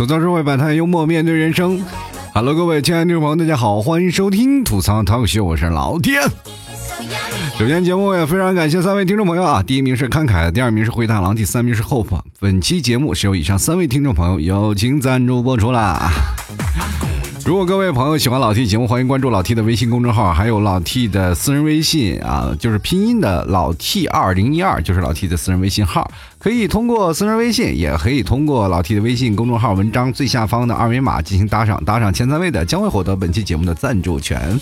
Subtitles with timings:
[0.00, 1.78] 吐槽社会百态，幽默面对人生。
[2.32, 6.22] Hello，各位亲爱的听众朋友，大家好，欢迎收听吐槽脱口秀，我是老天。
[7.58, 12.18] 首先，节目也非常感谢三位听众朋友啊，第一名是慷慨，第二名是灰太狼，第三名是 Hope。
[12.38, 16.10] 本期节目是由以上三位听众朋友友情赞助播出啦。
[17.44, 26.08] 如果各位朋友喜欢老 T 节目，欢迎关注老 T 的微信公众号，还有老 T 的私人微信啊，就是拼音的老 T 二零一二，就是老 T 的私人微信号。
[26.38, 34.60] 可以通过私人微信，也可以通过老 T 的微信公众号文章最下方的二维码进行打赏，打赏前三位的将会获得本期节目的赞助权。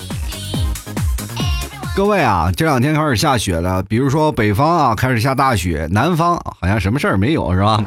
[1.97, 7.85] 各位啊，这两天开始下雪了，比如说北方啊开始下大雪，南方好像什么事儿没有，是吧？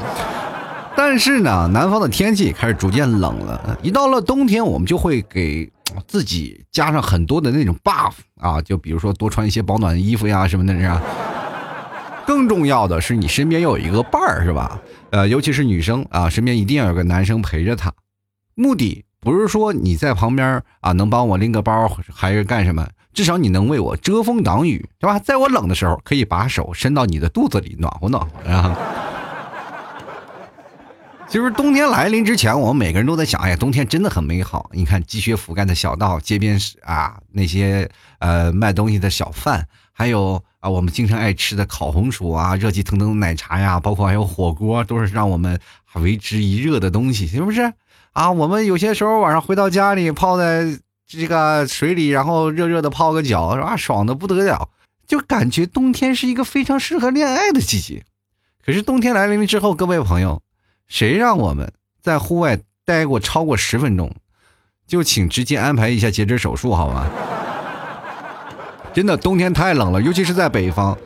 [1.03, 3.75] 但是呢，南方的天气开始逐渐冷了。
[3.81, 5.67] 一到了冬天，我们就会给
[6.07, 11.01] 自己加上很多的那种 buff 啊，就比如说多穿一些保暖的衣服呀什么的，这样。
[12.27, 14.79] 更重要的是，你身边要有一个伴儿，是吧？
[15.09, 17.91] 呃，尤其是女生啊，身边一定要有个男生陪着她。
[18.53, 22.87] 目的不是说你在旁边啊能帮我拎个包，还是干什么？
[23.11, 25.17] 至少你能为我遮风挡雨，对吧？
[25.17, 28.77] 在我冷的时候，可以把手伸到你的肚子里暖和暖和啊。
[31.31, 34.69] 就是冬天来临之前，我们每个人都在想：哎呀，冬天真的很美好。
[34.73, 45.57] 你看积雪覆盖的小道，街边啊那些呃卖东西的小贩，还有啊我们经常爱吃的烤红薯啊、热气腾腾的奶茶呀，包括还有火锅，都是让我们
[45.93, 47.71] 为之一热的东西，是不是？
[48.11, 53.77] 啊，我们有些时候晚上回到家里，泡在这个水里，然后热热的泡个脚，是吧？
[53.77, 54.67] 爽的不得了，
[55.07, 58.03] 就感觉冬天是一个非常适合恋爱的季节。
[58.65, 60.41] 可是冬天来临之后，各位朋友。
[60.91, 64.13] 谁让我们在户外待过超过十分钟，
[64.85, 67.07] 就请直接安排一下截肢手术，好吗？
[68.93, 70.97] 真的，冬天太冷了，尤其是在北方。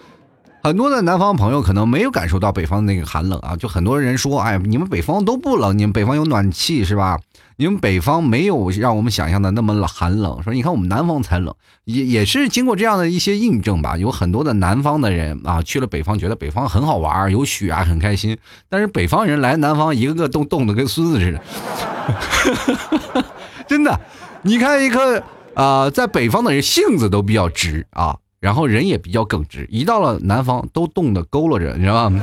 [0.63, 7.19] 很多的南方朋友可能没有感受到北方那个寒冷啊，就很多人说，哎，你们北方都不冷，你们北方有暖气是吧？
[7.57, 10.41] 你们北方没有让我们想象的那么冷寒冷。
[10.43, 11.53] 说你看我们南方才冷，
[11.85, 13.97] 也也是经过这样的一些印证吧。
[13.97, 18.37] 有很多的南方的人啊，去了北方，觉得北方很好玩，有雪啊，很开心。
[18.69, 23.25] 但是北方人来南方，一个个都冻得跟孙子似的，
[23.67, 23.99] 真的。
[24.41, 25.23] 你看一个
[25.53, 28.17] 啊，在北方的人性子都比较直啊。
[28.41, 32.21] 然后人也比较耿直，一到了南方都冻得佝偻着，你知道吗？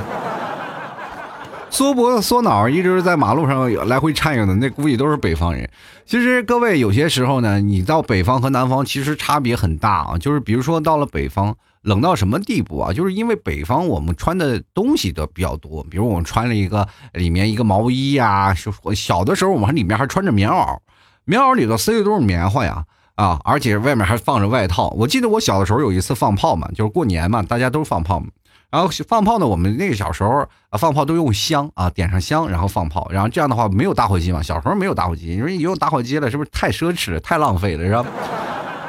[1.73, 5.67] 缩脖子缩脑，一直在马路上来回颤悠的，那估计都是北方人。
[6.05, 10.15] 其实各位有些时候呢，你到北方和南方其实差别很大啊。
[10.19, 12.93] 就是比如说到了北方，冷到什么地步啊？
[12.93, 18.53] 就是因为北方我们穿的东西都比较多，比如我们穿了一个里面一个毛衣呀，
[18.95, 20.77] 小的时候我们还里面还穿着棉袄，
[21.25, 22.85] 棉袄里头塞的都是棉花呀。
[23.15, 24.89] 啊，而且外面还放着外套。
[24.97, 28.27] 我记得我小的时候有一次放炮嘛，就是过年嘛，大家都放炮嘛。
[28.73, 30.39] 然后放炮呢，我们那个小时候
[30.69, 33.07] 啊，放炮都用香啊，点上香然后放炮。
[33.11, 38.03] 然后这样的话没有打火机嘛，小时候没有打火机，你说你用打火机了，是不是太奢侈，太浪费了，是吧？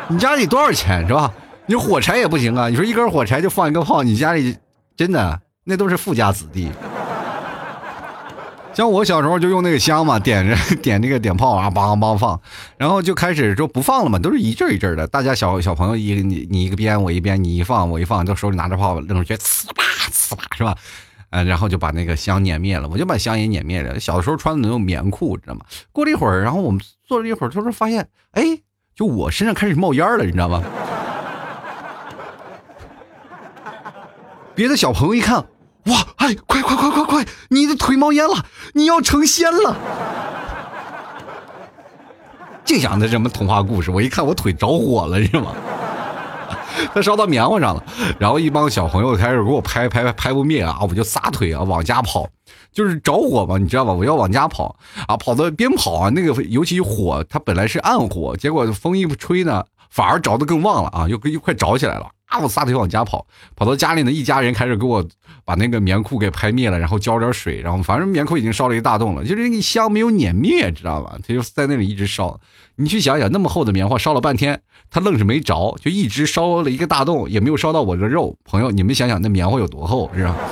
[0.08, 1.30] 你家里多少钱是吧？
[1.66, 4.56] 你火柴也不行啊，你说一根火柴就放一个炮，你家里
[4.96, 6.70] 真的那都是富家子弟。
[8.74, 12.38] 像我小时候就用那个香嘛，点着 点那个点炮啊，梆梆放，
[12.76, 15.06] 然后就开始就不放了嘛，都是一阵一阵的。
[15.06, 20.74] 大家小小朋友一你你一个边我一边，你一放我一放，就手里拿着炮扔出去，呲吧呲吧是吧？
[21.30, 24.00] 嗯，然后就把那个香碾灭了，我就把香也碾灭了。
[24.00, 25.64] 小的时候穿的那种棉裤，知道吗？
[25.92, 28.42] 过了一会儿，然后我们坐了一会儿，突然发现，哎，
[28.96, 30.62] 就我身上开始冒烟了，你知道吗？
[34.54, 35.44] 别的小朋友一看。
[35.86, 36.06] 哇！
[36.16, 37.26] 哎，快快快快快！
[37.48, 39.76] 你的腿冒烟了，你要成仙了！
[42.64, 43.90] 净想的什么童话故事？
[43.90, 45.52] 我一看，我腿着火了，是吗？
[46.94, 47.84] 它烧到棉花上了，
[48.18, 50.78] 然后一帮小朋友开始给我拍拍拍不灭啊！
[50.80, 52.26] 我就撒腿啊，往家跑，
[52.72, 53.92] 就是着火嘛，你知道吧？
[53.92, 54.74] 我要往家跑
[55.06, 62.06] 啊，跑到边跑啊，那个尤其火，它本来是暗火，结果风一吹呢，反而着的更旺了啊，又又快着起来了。
[62.34, 62.40] 啊！
[62.42, 65.06] 我撒腿往家跑，跑到家里呢，一家人开始给我
[65.44, 71.16] 把那个棉裤给拍灭了，然后浇点水，然后反正棉裤已经烧了一大洞了，就是那个香没有碾灭，知道吧？
[71.26, 72.40] 他就在那里一直烧。
[72.74, 74.60] 你去想想，那么厚的棉花烧了半天，
[74.90, 78.36] 它愣是没着，就一直烧了一个大洞，也没有烧到我的肉。
[78.44, 80.36] 朋友，你们想想那棉花有多厚，是吧？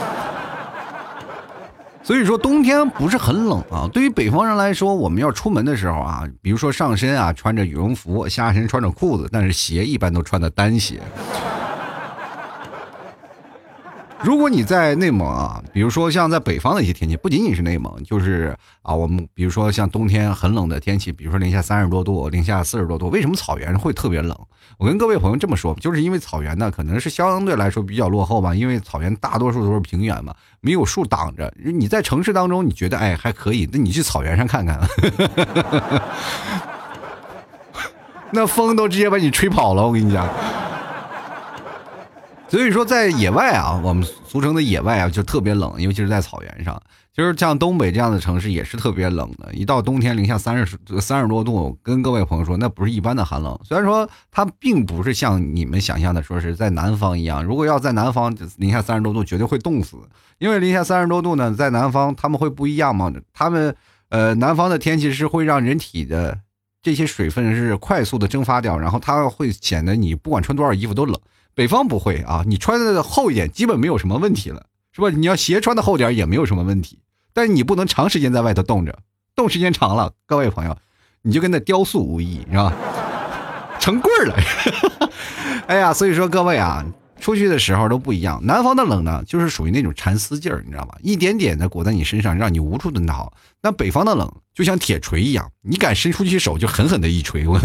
[2.05, 3.89] 所以说冬天不是很冷啊。
[3.93, 11.01] 对于北方人来说，我们要出门的时候啊，比如说上身啊穿着羽绒服，下身穿着裤子，但是鞋一般都穿的单鞋。
[14.25, 24.37] 如果你在内蒙啊，比如说像在北方的一些天气，不仅仅是内蒙，就是啊，我们比如说像冬天很冷的天气，比如说零下三十多度、零下四十多度，为什么草原会特别冷？
[24.79, 31.53] 我跟各位朋友这么说，就是因为草原呢，可能是相对来说比较落后吧，因为草原大多数都是平原嘛，没有树挡着。
[31.57, 34.81] 你在城市当中，你觉得哎还可以，那你去草原上看看，
[38.31, 40.29] 那风都直接把你吹跑了，我跟你讲。
[42.53, 46.79] 所以说，在野外啊，我们俗称的野外啊，就特别冷，尤其是在草原上。
[47.11, 49.51] 就是像东北这样的城市，也是特别冷的。
[49.55, 53.59] 一到冬天，零下三十三十多度，跟各位朋友说，那不是一般的寒冷。
[53.65, 57.43] 虽然说它并不是像你们想象的，说是在南方一样。
[57.43, 59.97] 如果要在南方，零下三十多度，绝对会冻死。
[60.37, 63.11] 因为零下三十多度呢，在南方他们会不一样嘛。
[63.33, 63.75] 他们
[64.11, 66.39] 呃，南方的天气是会让人体的
[66.83, 71.19] 这些水分是快速的蒸发掉，然后它会显得你不管穿多少衣服都冷。
[71.55, 75.11] 北方不会啊，你穿的厚一点，基本没有什么问题了，是吧？
[75.11, 76.99] 你要鞋穿的厚点也没有什么问题，
[77.33, 78.99] 但是你不能长时间在外头冻着，
[79.37, 80.77] 冻时间长了，各位朋友，
[81.23, 82.73] 你就跟那雕塑无异，是吧？
[83.79, 84.37] 成棍儿了。
[85.67, 86.85] 哎呀，所以说各位啊，
[87.21, 88.41] 出去的时候都不一样。
[88.45, 90.95] 南方的冷呢，就是属于那种蚕丝劲儿，你知道吗？
[91.03, 93.33] 一点点的裹在你身上，让你无处的逃。
[93.61, 97.47] 那北方的冷就像铁锤一样，你敢伸出去手，就狠狠的一锤。
[97.47, 97.59] 我。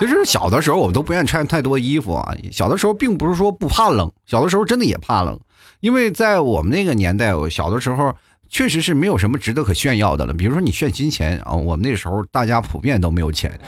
[0.00, 2.34] 其实小的时候我们都不愿意穿太多衣服啊。
[2.50, 5.38] 小的时候并不是说不怕冷，小的时候真的也怕冷，
[5.80, 8.14] 因为在我们那个年代，我小的时候
[8.48, 10.32] 确实是没有什么值得可炫耀的了。
[10.32, 13.60] 比如说你炫金钱啊，我们那时候大家普遍都没有钱，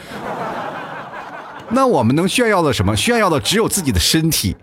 [1.68, 2.96] 那我们能炫耀的什么？
[2.96, 4.56] 炫耀的只有自己的身体。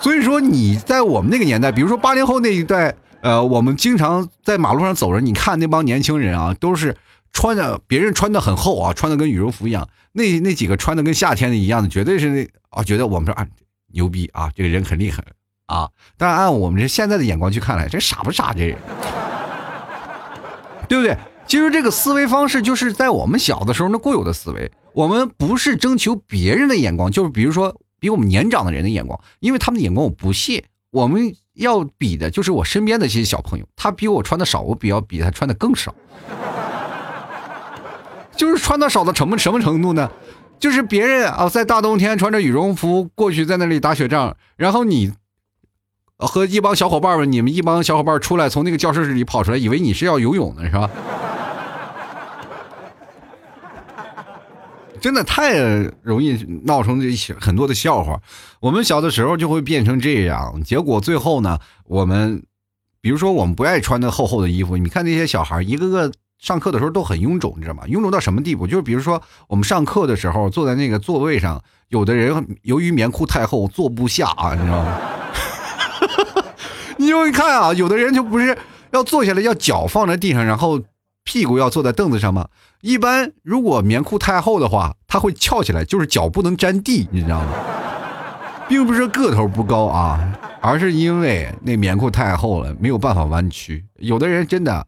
[0.00, 6.96] 所以说你在我们那个年代，比如说八零后那一代，呃，我们经常在马路上走着，你看那帮年轻人啊，都是。
[7.34, 9.86] 穿的别人穿的很厚啊，穿的跟羽绒服一样。
[10.12, 13.46] 那那几个穿的跟夏天的一样的，绝对是那啊，觉得我们说啊
[13.92, 15.22] 牛逼啊，这个人很厉害
[15.66, 15.90] 啊。
[16.16, 18.54] 但按我们这现在的眼光去看来，这傻不傻？
[18.54, 18.78] 这人，
[20.88, 21.18] 对不对？
[21.46, 24.72] 其实这个思维方式就是在我们小的时候那固有的思维。
[24.94, 30.64] 我们不是征求别人的眼光，就是比如说比我们年长的人的眼光，因为他们的眼光我不屑。
[30.90, 35.92] 我们要比的就是我身边的这些小朋友，他比我穿的少，我比要比他穿的更少。
[38.36, 40.10] 就是穿的少到什么什么程度呢？
[40.58, 45.12] 就是别人啊，在大冬天穿着羽绒服过去，在那里打雪仗，然后你
[46.16, 50.88] 和一帮小伙伴们，你们一帮小伙伴出来，从那个教室里跑出来，以为你是要游泳的，是吧？
[55.02, 55.58] 真的太
[56.00, 56.32] 容易
[56.64, 58.18] 闹成这些很多的笑话。
[58.60, 62.42] 我们小的时候就会变成这样，结果最后呢，我们
[63.02, 66.12] 比如说我们不爱穿那厚厚的衣服，你看那些小孩一个个。
[66.44, 67.84] 上课的时候都很臃肿，你知道吗？
[67.86, 68.66] 臃肿到什么地步？
[68.66, 71.58] 就是比如说，我们上课的时候坐在那个座位上，
[71.88, 74.98] 有的人由于棉裤太厚坐不下啊，你知道吗？
[77.00, 78.58] 你就一看啊，有的人就不是
[78.90, 80.78] 要坐下来，要脚放在地上，然后
[81.24, 82.46] 屁股要坐在凳子上吗？
[82.82, 87.48] 一般如果棉裤太厚的话，他会翘起来，就是脚不能沾地，你知道吗？
[88.68, 90.20] 并不是个头不高啊，
[90.60, 93.86] 而是因为那棉裤太厚了，没有办法弯曲。
[93.96, 94.86] 有的人真的。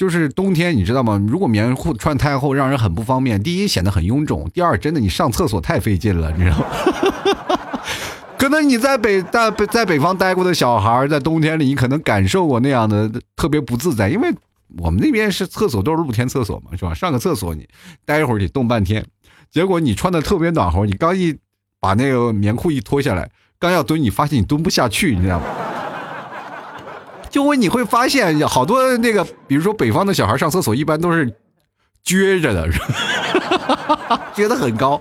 [0.00, 1.22] 就是冬天，你知道吗？
[1.28, 3.42] 如果棉裤穿太厚，让人很不方便。
[3.42, 6.64] 第一，显得很臃肿；第二，真的你上厕所太费劲了，你知道吗？
[8.38, 14.32] 可能你在北大在北方待过的小孩，在冬天里，你可能感受过那样的特别不自在，因为
[14.78, 16.94] 我们那边是厕所都是露天厕所嘛，是吧？
[16.94, 17.68] 上个厕所你
[18.06, 19.04] 待一会儿得冻半天，
[19.50, 21.36] 结果你穿的特别暖和，你刚一
[21.78, 25.44] 把那个棉裤一脱下来，刚要蹲，你发现你蹲不下去，你知道吗？
[27.30, 31.32] 就会你会发现，好多那个，比如说北方的小孩上厕所一般都是
[32.04, 32.68] 撅着的，
[34.34, 35.00] 撅得很高，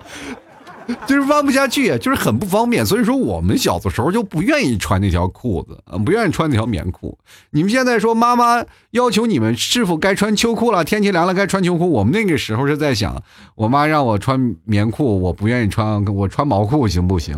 [1.07, 2.85] 就是弯不下去，就是很不方便。
[2.85, 7.17] 所以说，我们小的时候就不愿意穿那条裤子，不愿意穿那条棉裤。
[7.51, 10.83] 你们现在说妈妈要求你们是否该穿秋裤了？
[10.83, 11.89] 天气凉了该穿秋裤。
[11.89, 13.21] 我们那个时候是在想，
[13.55, 17.35] 我妈让我穿棉裤，我不愿意穿，我穿毛裤行不行？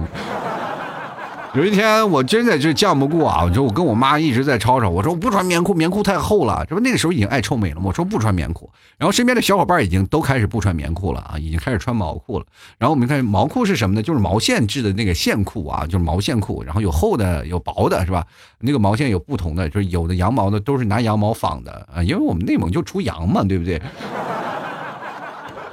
[1.56, 3.44] 有一天我真的是犟不过啊！
[3.44, 6.66] 我说我跟我妈一直在吵吵，我说我不穿棉裤，棉裤太厚了。
[6.70, 8.70] 这不那个时候已经爱臭美了，我说不穿棉裤。
[8.98, 12.46] 然后身边的小伙伴已经都开始不穿棉裤了啊，已经开始穿毛裤了。
[12.78, 14.02] 然后我们看毛裤是什么呢？
[14.02, 16.64] 就是毛线制的那个线裤啊，就是毛线裤。
[16.64, 18.26] 然后有厚的，有薄的，是吧？
[18.60, 23.82] 那个毛线有不同的，就是有的羊毛的都是拿羊毛纺的啊，因为我们内蒙就出羊嘛，对不对？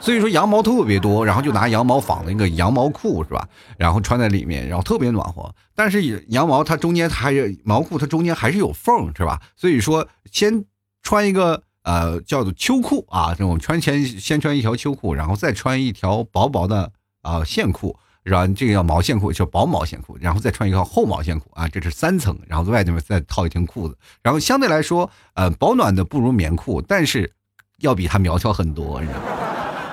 [0.00, 3.48] 所以说羊毛特别多，然后就拿羊毛纺了一个羊毛裤，是吧？
[3.76, 5.54] 然后穿在里面，然后特别暖和。
[5.74, 9.40] 但是羊毛它中间还是毛裤，它中间还是有缝，是吧？
[9.56, 10.64] 所以说先
[11.02, 17.96] 穿一个呃叫做秋裤啊，这种穿前先穿一条秋裤，然后再穿一条薄薄的啊线裤。
[18.24, 18.46] 是吧？
[18.48, 27.32] 这个叫毛线裤，叫薄毛线裤，然后再穿一个厚毛线裤啊，这是三层，然后外面再套一条裤子，然后相对来说，呃，保暖的不如棉裤，但是
[27.78, 29.47] 要比它苗条很多，你知道吗？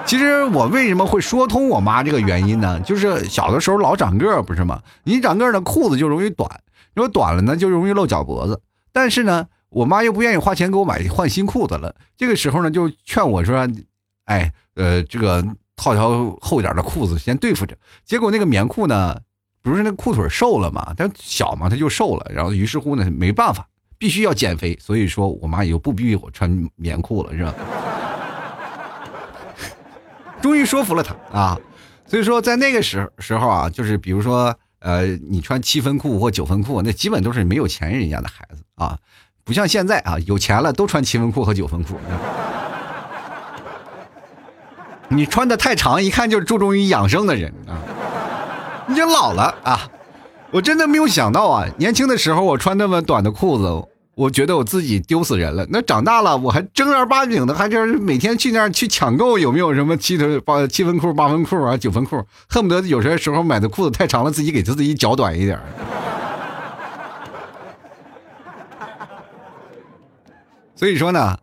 [0.06, 2.80] 其实我为什么会说通我妈这个原因呢？
[2.82, 4.82] 就是小的时候老长个儿，不是吗？
[5.04, 6.50] 你长个儿呢，裤子就容易短，
[6.94, 8.62] 如果短了呢，就容易露脚脖子。
[8.94, 13.68] 但是呢，我妈又不愿意花钱给我买换新裤子了，这个时候呢，就劝我说
[14.26, 15.44] ：“哎，呃，这个。”
[15.78, 19.20] 套条厚点的裤子先对付着，结果那个棉裤呢，
[19.62, 22.32] 不是那裤腿瘦了嘛，它小嘛，它就瘦了。
[22.34, 24.80] 然后于是乎呢，没办法，必须要减肥。
[24.80, 27.54] 所以说我妈也就不逼我穿棉裤了，是吧？
[30.46, 31.58] 终于说服了他啊！
[32.06, 38.96] 所以说在那个时时候啊，就是比如说呃，你穿七分裤或九分裤，那基本都是没有钱人家的孩子啊，
[39.44, 41.96] 不像现在啊，有钱了都穿七分裤和九分裤。
[45.10, 47.82] 你穿的太长，一看就是注重于养生的人啊！
[48.86, 49.90] 你就老了啊！
[50.52, 53.84] 我真的没有想到啊，年轻的时候我穿那么短的裤子，
[54.16, 55.68] 我觉得我自己丢死人了。
[55.70, 62.26] 那长大了，我还正儿八经的，还就是每天去那儿去抢购，有没有什么七分八七分裤、八分裤啊、九分裤？
[62.48, 65.60] 恨不得有些时候买的裤子太长了，自己给自己脚短一点。
[70.76, 71.38] 所以说呢，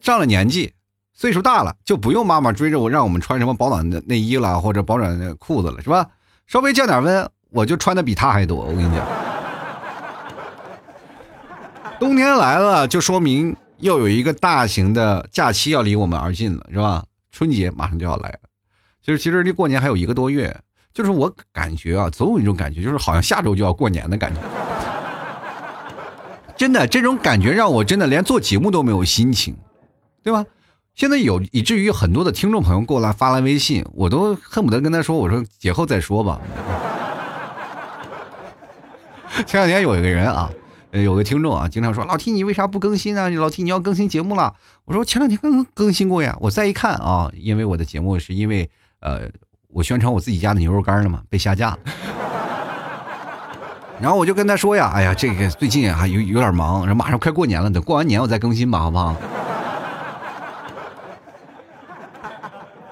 [0.00, 0.74] 上了年纪。
[1.14, 6.06] 岁数大了就不用妈妈追着我让我们穿什么保暖的内衣了或者保暖的裤子了是吧？
[6.46, 8.58] 稍微降点温我就穿的比他还多。
[8.58, 9.04] 我跟你讲，
[11.98, 17.04] 冬天来了就说明又有一个大型的假期要离我们而近了是吧？
[17.32, 18.38] 春节马上就要来了，
[19.02, 20.56] 就是其实离过年还有一个多月，
[20.92, 24.40] 就是我感觉啊，总有一种感觉，就是好像下周就要过年的感觉。
[26.56, 29.56] 真的这种感觉让我真的连做节目都没有心情，
[30.22, 30.44] 对吧？
[30.94, 36.40] 现在有以至于很多的听众朋友过来发来微信，我都恨不得跟他说：“我说节后再说吧。”
[39.46, 40.50] 前两天有一个人啊，
[41.02, 43.28] 有个听众啊，经常说：“老 T 你为啥不更新啊？
[43.28, 44.54] 老 T 你要更新节目了。”
[44.86, 48.68] 我说：“前两天刚刚更新过呀。”我再一看啊，因为我的节目是因为
[49.00, 49.22] 呃，
[49.68, 51.78] 我宣传我自己家的牛肉干了嘛，被下架了。
[54.00, 59.16] 然后我就跟他说呀：“哎呀，这个最近啊有有点忙，然后马上快过年了，等过完年我再更新吧，好不好？”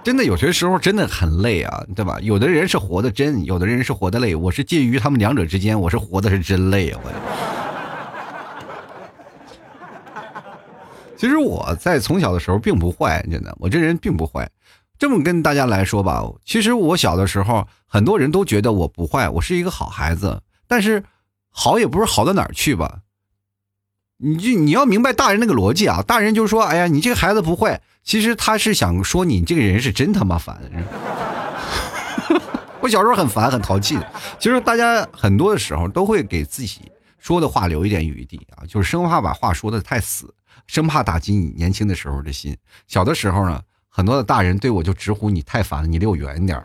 [0.02, 2.16] 真的有些时候真的很累啊，对吧？
[2.22, 4.36] 有的人是活的真，有的人是活的累。
[4.36, 7.00] 我是介于他们两者之间，我是活的是真累啊！
[7.02, 7.65] 我。
[11.16, 14.48] 其实我在从小的时候并不坏，真的，我这人并不坏。
[14.98, 20.40] 这么跟大家来说吧，其实我小的时候，很多人都觉得我不坏，我是一个好孩子。
[20.66, 21.04] 但是，
[21.50, 23.00] 好也不是好到哪儿去吧。
[24.18, 30.58] 你就你要明白大人那个逻辑啊，大人就说，哎呀，你这个孩子不坏，其实他是想说你这个人是真他妈烦。
[32.80, 34.12] 我小时候很烦，很淘气的。
[34.38, 36.80] 其实大家很多的时候都会给自己
[37.18, 40.32] 说的话留一点余地啊，就是生怕把话说的太死，
[40.66, 42.56] 生怕打击你年轻的时候的心。
[42.86, 46.62] 小的时候呢，很多的大人对我就直呼你太烦了，你离我远点。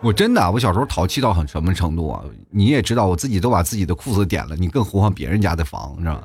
[0.00, 2.22] 我真的，我小时候淘气到很什么程度啊？
[2.50, 6.22] 你也知道，我自己都把自己的裤子点了，你更何况别人家的房，是吧？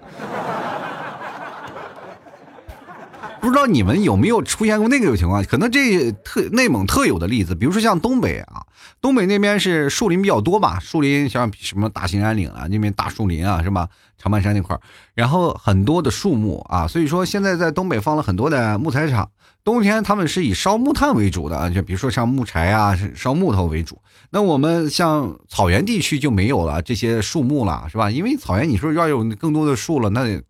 [3.43, 5.43] 不知道你们有没有出现过那个情况？
[5.43, 8.65] 可能这特内蒙特有的例子，比如说像东北啊，
[9.01, 10.79] 东北那边是树林比较多吧？
[10.79, 13.89] 树林像什么大兴安岭啊，那边大树林啊，是吧？
[14.17, 14.79] 长白山那块儿，
[15.13, 19.29] 然后很多的树木啊，所以说现在在东北放了很多的木材厂。
[19.65, 24.01] 冬天他们是以烧木炭为主的，就比如说像木柴啊，烧木头为主。
[24.29, 28.09] 那我们像草原地区就没有了这些树木了，是吧？
[28.09, 30.41] 因为草原你说要有更多的树了，那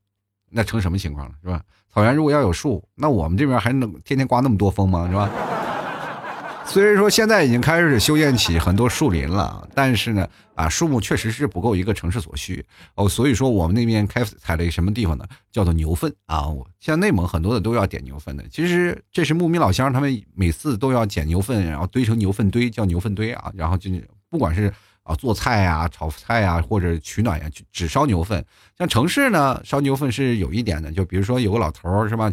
[0.51, 1.59] 那成什么情况了，是吧？
[1.93, 5.29] 草原如果要有树，那我们这边还能天天刮那么多风吗，是吧？
[6.65, 13.07] 虽然说现在已经开始修建起很多树林了，但是呢，啊，树木确实是不够一个城市所需哦。
[13.07, 15.25] 所以说我们那边开采了一个什么地方呢？
[15.51, 16.47] 叫做牛粪啊。
[16.79, 18.43] 像内蒙很多的都要点牛粪的。
[18.49, 23.51] 其实这是牧民老乡，他们每次都要捡牛粪，然后堆成牛粪堆，叫牛粪堆啊。
[23.55, 23.91] 然后就
[24.29, 24.73] 不管是
[25.03, 28.43] 啊做菜呀、炒菜呀，或者取暖呀，只烧牛粪。
[28.77, 32.31] 像城市呢，烧牛粪是有一点的，就比如说有个老头儿是吧？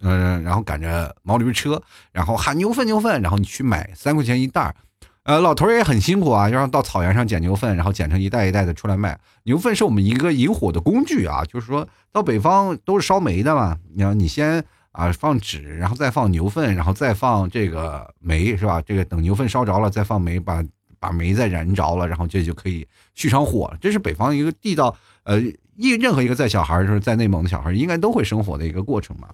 [0.00, 1.80] 嗯，然后赶着毛驴车，
[2.12, 4.74] 然后喊牛粪牛粪，然后你去买三块钱一袋儿
[5.22, 9.18] 呃，老头也很辛苦啊，要到草原上捡牛粪，然后捡成一袋一袋的出来卖。
[9.44, 18.82] 牛粪是我们一个引火的工具啊，就是说到北方都是烧煤的嘛，你要你先啊放纸，然后再放牛粪，然后再放这个煤是吧？
[18.82, 20.62] 这个等牛粪烧着了，再放煤，把
[21.04, 23.76] 把煤再燃着了，然后这就可以续上火了。
[23.78, 25.38] 这是北方一个地道，呃，
[25.76, 29.28] 一任何一个在小孩就是在内蒙的小孩应该都会生活的一个过程嘛。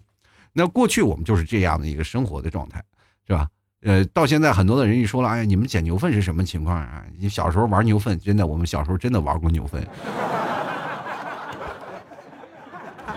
[0.53, 2.83] 那过去我们就是这样的一个生活的状态，
[3.25, 3.47] 是吧？
[3.83, 7.05] 呃，到现在很多的人一说了，哎呀，你们捡牛粪是什么情况啊？
[7.17, 9.87] 你小时候玩牛粪，真的，我们小时候真的玩过牛粪。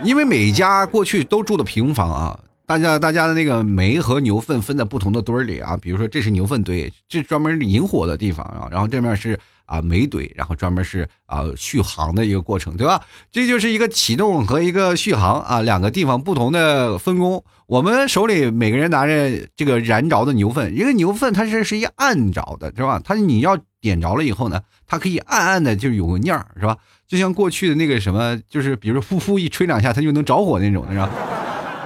[0.04, 13.01] 因为每家过去都住的平房啊，大家大家的那个煤和牛粪分在不同的堆儿里啊，比如说这是牛粪堆，这专门引火的地方啊，然后这面是啊煤堆，然后专门是啊续航的一个过程，对吧？
[13.32, 17.43] 这就是一个启动和一个续航啊，两个地方不同的分工。
[17.67, 23.01] 我们手里每个人拿着这个燃着的牛粪，一个牛粪它是是一暗着的，是吧？
[23.03, 26.77] 它你要点着了以后呢，它可以暗暗的就有个念儿，是吧？
[27.08, 31.10] 就像过去的那个什么，就是比如呼呼一吹两下，它就能着火那种，是吧？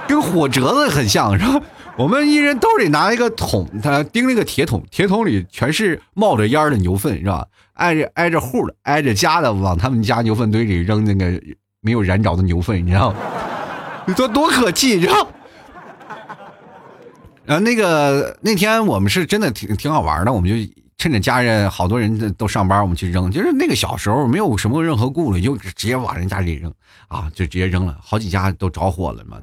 [0.08, 1.60] 跟火折子很像，是吧？
[1.96, 7.46] 我们一人兜里拿一个桶，他钉了个铁桶，铁桶里全是冒着烟的牛粪，是吧？
[7.74, 11.40] 挨着挨着户的，挨着家的，往他们家牛粪堆里扔那个
[11.80, 13.16] 没有燃着的牛粪，你知道吗？
[14.06, 15.28] 你说多可气，你知道？
[17.44, 20.72] 然后那个那天我们是真的挺挺好玩的，我们就。
[20.98, 23.30] 趁着家人好多人都上班，我们去扔。
[23.30, 26.74] 就是那个小时候没有什么任何顾虑，就直接往人家里扔
[27.06, 27.96] 啊，就直接扔了。
[28.02, 29.38] 好几家都着火了嘛。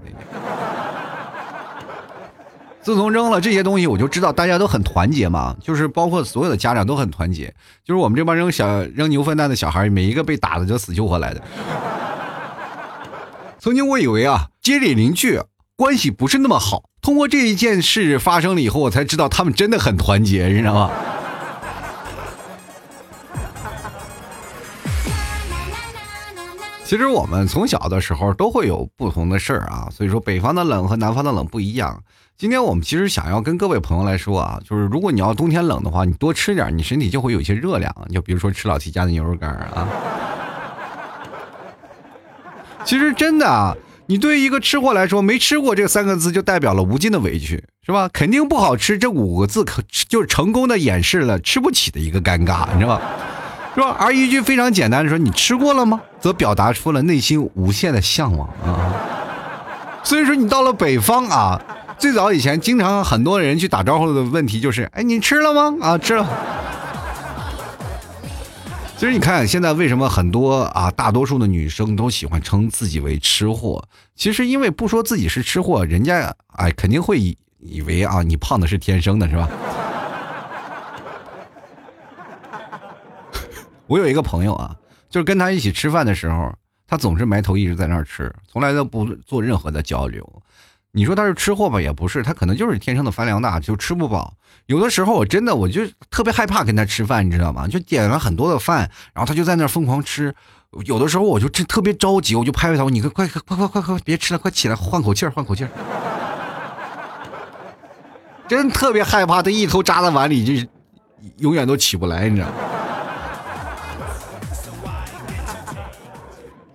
[2.82, 5.56] 自从扔了这些东西，我就知道大家都很团结嘛。
[5.62, 7.46] 就是包括所有的家长都很团结。
[7.86, 11.42] 就是我们这帮扔小扔牛粪蛋的小孩，每一个被打的就死去活来的。
[13.60, 15.40] 曾经我以为啊，街里邻居
[15.78, 16.84] 关系不是那么好。
[17.02, 20.92] 通过这一件事发生了以后，我才知道他们真的很团结，你知道吗？
[26.86, 32.00] 其实我们从小的时候都会有不同的事儿啊，所以说北方的冷和南方的冷不一样。
[32.38, 37.92] 今天我们其实想要跟各位朋友来说啊，就是如果你要冬天冷的话，你多吃点，你身体就会有一些热量。
[38.14, 39.88] 就比如说吃老 T 家的牛肉干啊。
[42.84, 43.76] 其实真的啊，
[44.06, 48.08] 你对于一个吃货来说，没吃过这三个字就代表了无尽的委屈，是吧？
[48.14, 53.02] 肯定不好吃这五个字可就成功的掩饰了吃不起的一个尴尬，你知道吧？
[53.76, 53.96] 是吧？
[54.00, 58.96] 而一句非常简单的说：“你吃过了吗？”则表达出了内心无限的向往啊。
[60.02, 61.62] 所以说，你到了北方啊，
[61.98, 66.26] 最早以前经常很多人去打招呼的问题就是：“哎，你吃了吗？”啊，吃了。
[68.98, 73.84] 其实你看，现在为什么很多啊，大多数的女生都喜欢称自己为吃货？
[74.16, 79.50] 其实因为不说自己是吃货，人家哎肯定会以为啊，你胖的是天生的，是吧？
[83.88, 84.76] 我有一个朋友啊，
[85.10, 86.54] 就是跟他一起吃饭的时候，
[86.88, 90.28] 他总是埋头一直在那儿吃，从来都不做任何的交流。
[90.92, 94.34] 你说他是吃货吧，也不是，他可能就是天生的饭量大，就吃不饱。
[94.68, 97.68] 有的时候我真的我就特别害怕跟他吃饭，你知道吗？
[97.68, 100.34] 就点了很多的饭，然后他就在那儿疯狂吃。
[100.86, 105.70] 有的时候我就真特别着急，我就拍拍他，你快快快快快快别吃了，快起来换口气儿，换口气儿。
[108.48, 110.68] 真特别害怕他一头扎在碗里，就
[111.38, 112.54] 永远都起不来，你知道吗？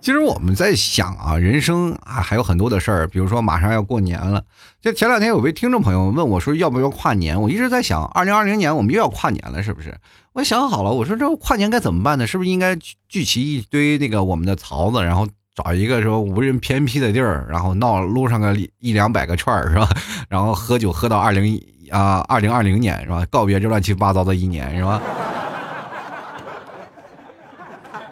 [0.01, 4.43] 其实我们在想啊，人生啊还有很多的事儿，比如说马上要过年了。
[4.81, 9.95] 就前两天有位听众朋友问我说要不要跨年，我一直在想，二零二零年我们又要跨年了，是不是？
[10.33, 12.25] 我想好了，我说这跨年该怎么办呢？
[12.25, 12.75] 是不是应该
[13.07, 19.87] 聚齐一堆那个我们的槽子，然后找一个说无人偏僻的地儿，然后闹撸上个一两百个串儿，是吧？
[20.27, 21.61] 然后喝酒喝到二零
[21.91, 23.23] 啊二零二零年，是吧？
[23.29, 24.99] 告别这乱七八糟的一年，是吧？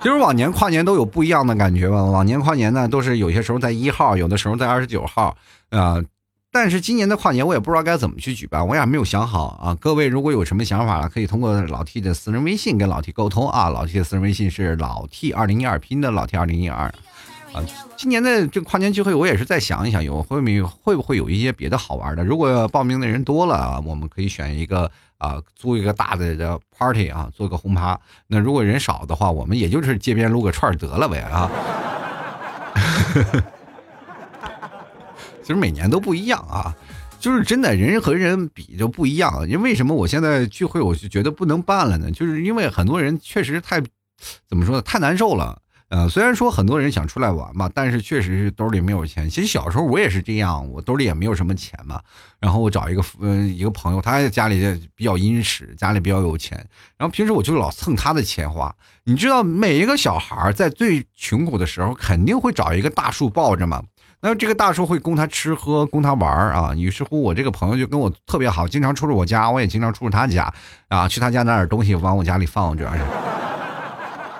[0.01, 2.03] 就是往年跨年都有不一样的感觉吧。
[2.03, 5.35] 往年跨年呢，都是有些时候在一号，有的时候在二十九号，
[5.71, 6.01] 啊。
[6.51, 9.77] 但是今年的跨年我也不知道该怎么去举办，我也没有想好啊。
[9.79, 13.69] 各位如果有什么想法，可以通过老 T 的私人微信跟老 T 沟通啊。
[13.69, 16.85] 老 T 的私人微信是老 T 二零一二拼的老 T 二零一二，
[17.53, 17.61] 啊。
[17.97, 22.23] 今年的这个跨年聚会，我也是再想一想，有会没会不会有一些别的好玩的？
[22.23, 24.89] 如果报名的人多了啊，我们可以选一个。
[25.19, 27.99] 啊，租一个大的的 party 啊，做个轰趴。
[28.25, 31.51] 那如果人少的话，我们也就是街边撸个串得了呗啊。
[35.43, 36.75] 其实每年都不一样啊，
[37.19, 39.47] 就是真的人和人比就不一样。
[39.47, 42.09] 因为为什么我现在聚会我就觉得不能办了呢？
[42.11, 43.81] 就是因为很多人确实太
[44.47, 45.61] 怎么说呢，太难受了。
[45.89, 49.27] 呃，虽然说很多人想出来玩嘛，但是确实是兜里没有钱。
[49.27, 51.99] 其实小时候我也是这样，我兜里也没有什么钱嘛。
[52.39, 56.57] 然后我找一个嗯一个朋友，他家里比较殷实，家里比较有钱。
[56.95, 58.73] 然后平时我就老蹭他的钱花。
[59.03, 63.81] 你知道，每一个小孩在最穷苦的时候，肯定会找一个大树抱着嘛。
[64.21, 66.75] 那这个大树会供他吃喝，供他玩啊。
[66.75, 70.53] 于是乎，我这个朋友就跟我特别好，经常出入我家，我也经常出入他家
[70.89, 71.07] 啊。
[71.07, 73.01] 去他家拿点东西往我家里放，主要是。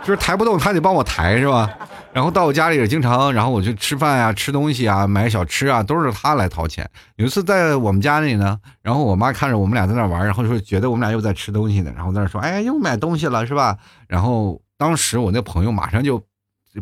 [0.10, 1.70] 就是抬不动，他得帮我抬，是吧？
[2.12, 6.90] 然后到我家里也经常，然后我去吃饭呀、吃东西啊、买小吃啊，都是他来掏钱。
[7.18, 13.78] 有一次在我们家里呢，然后我妈看着我们俩在那玩，然后说觉得我们俩又在吃东西呢，然后在那说：“哎，又买东西了是吧？”
[14.10, 16.20] 然后当时我那朋友马上就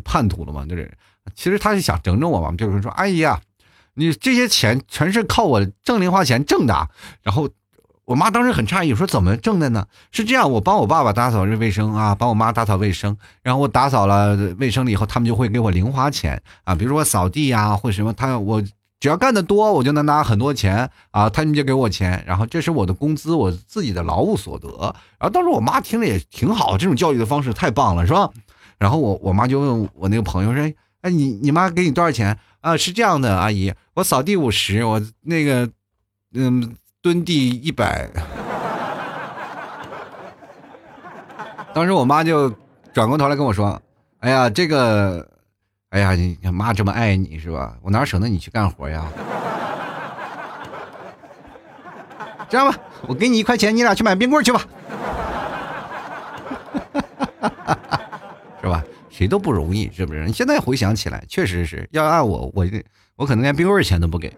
[0.02, 0.90] 叛徒了嘛，就是
[1.34, 3.38] 其实他是想整整我嘛，就是说：“阿姨啊，
[3.92, 6.88] 你这些钱全是靠我挣零花钱挣的。”
[7.22, 7.46] 然后。
[8.08, 9.86] 我妈当时很诧异，说：“怎么挣的呢？
[10.12, 18.62] 是这样，我帮我爸爸打扫这卫生啊，帮我妈打扫卫生，然后我打扫了卫生了以后，他们就会给我零花钱啊，比如说扫地呀，或什么，他我
[18.98, 24.68] 只要干得多，我就能拿很多钱啊，他们就给我钱，然后这是我的工资，我自己的劳务所得。
[25.18, 28.30] 然后当时我妈听着也挺好，这种教育的方式太棒了，是吧？
[28.78, 30.62] 然后我我妈就问我那个朋友说：，
[31.02, 32.74] 哎，你你妈给你多少钱啊？
[32.74, 35.68] 是这样的，阿姨，我扫地五十，我那个，
[36.32, 38.10] 嗯。”蹲地一百，
[41.72, 42.52] 当时我妈就
[42.92, 43.80] 转过头来跟我说
[44.18, 45.24] ：“哎呀，这个，
[45.90, 47.76] 哎呀，你妈这么爱你是吧？
[47.82, 49.06] 我哪舍得你去干活呀？
[52.48, 54.60] 这样吧，我给你一块钱，你俩去买冰棍去吧，
[58.60, 58.82] 是吧？
[59.08, 60.26] 谁都不容易，是不是？
[60.26, 62.66] 你现在回想起来，确实是要按我，我
[63.14, 64.36] 我可能连冰棍钱都不给。”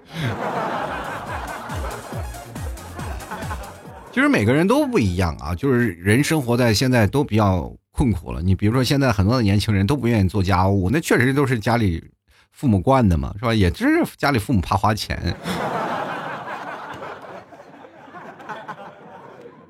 [4.12, 8.42] 其实每个人都不一样啊，就是人生活在现在都比较困苦了。
[8.42, 12.03] 你比如说现在很多的年轻人都不愿意做家务，那确实都是家里
[12.51, 13.55] 父母惯的嘛，是吧？
[13.55, 15.16] 也是家里父母怕花钱。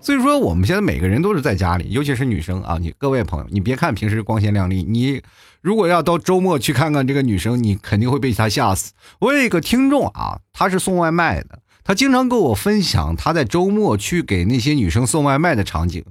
[0.00, 5.20] 所以说我们现在每个人都是在家里，尤其是女生啊，你各位朋友，你别看平时光鲜亮丽，你
[5.61, 8.94] 如果要到周末去看看这个女生，你肯定会被她吓死。
[9.18, 11.59] 我有一个听众啊，他是送外卖的。
[11.90, 16.05] 他经常跟我分享他在周末去给那些女生送外卖的场景，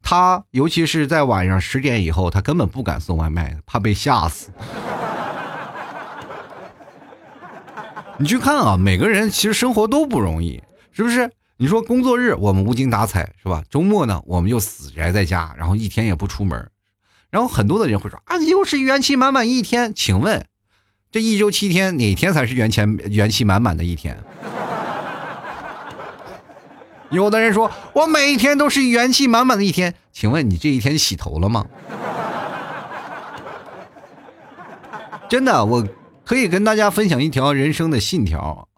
[0.00, 4.48] 他尤其是在晚上十点以后，他根本不敢送外卖，怕被吓死。
[8.16, 11.30] 你去看啊，每个人其实生活都不容易，是不是？
[11.58, 13.62] 你说工作日我们无精打采，是吧？
[13.68, 16.70] 周末呢，我们就死宅在家，然后一天也不出门，
[17.28, 19.92] 然后很多的人会说啊，又是元气满满一天。
[19.94, 20.46] 请问，
[21.12, 24.16] 这一周七天哪天才是元气元气满满的一天？
[27.10, 29.94] 有的人说，我每一天都是元气满满的一天。
[30.12, 31.66] 请问你这一天洗头了吗？
[35.28, 35.86] 真的，我
[36.24, 38.68] 可以跟大家分享一条人生的信条：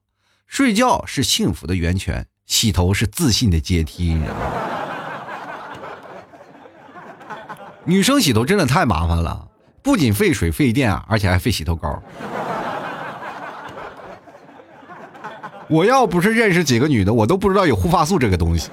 [0.47, 4.14] 睡觉是幸福的源泉，洗头是自信的阶梯。
[4.14, 4.41] 你知道吗？
[7.85, 9.49] 女生洗头真的太麻烦了，
[9.83, 12.03] 不仅费水费电，而且还费洗头膏。
[15.68, 18.70] 我要不是认识几个女的，我都不知道有护发素这个东西。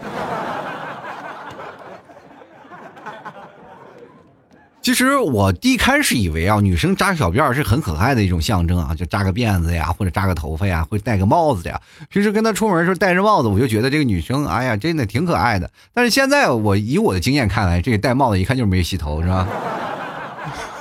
[4.82, 11.82] 其实我一开始以为啊，女生扎小辫是很可爱的一种象征啊，就扎个辫子呀，或者扎个头发呀，会戴个帽子呀。
[12.08, 15.68] 平时跟她出门时候戴着帽子，我就觉得这个女生，哎呀，真的挺可爱的。
[15.92, 19.48] 但是现在我以我的经验看来，这个戴帽子一看就是没洗头，是吧？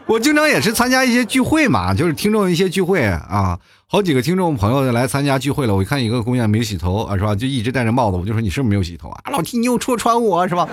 [0.07, 3.59] 我经常也是参加一些聚会嘛，就是听众一些聚会啊。
[3.89, 7.33] 好几个听众朋友来参加聚会了，我一看一个姑娘没洗头啊，是吧？
[7.33, 9.31] 就一直戴着帽子，我就说你是不是没有洗头啊？
[9.31, 10.67] 老提你又戳穿我是吧？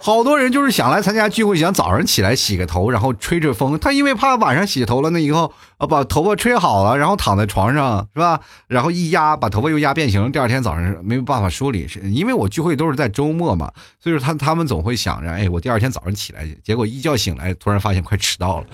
[0.00, 3.78] 好多人就是想来参加聚会，想早上起来洗个头，然后吹着风。
[3.78, 8.40] 他因为怕晚上洗头了，那以后啊把头发吹好了，然后躺在床上是吧？
[8.66, 11.86] 然后一压，把头发又压变形，第二天早上没有办法梳理。
[11.86, 18.66] 是因为我聚会都是在周末嘛，所以说他他们总会想着，哎，我第二天早上起来，结果一觉醒来，突然发现快迟到了。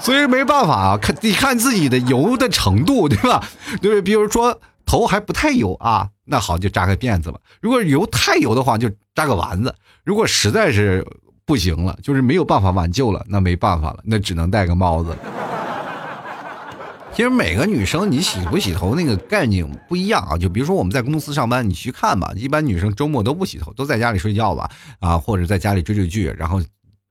[0.00, 3.46] 所以没办法啊，看你看自己的油的程度，对吧？
[3.82, 7.38] 对，比如说头还不太油啊，那好就扎个辫子吧。
[7.60, 9.74] 如果油太油的话，就扎个丸子。
[10.02, 11.06] 如果实在是
[11.44, 15.14] 不行了，就是没有办法挽救了，那没办法了，那只能戴个帽子。
[17.12, 20.38] 其实每个女生你洗不洗头那个概念不一样啊。
[20.38, 26.58] 就比如说我们在公司上班，你去看吧，一般女生周末都不洗头，都在家里睡觉吧，啊，或者在家里追追剧，然后。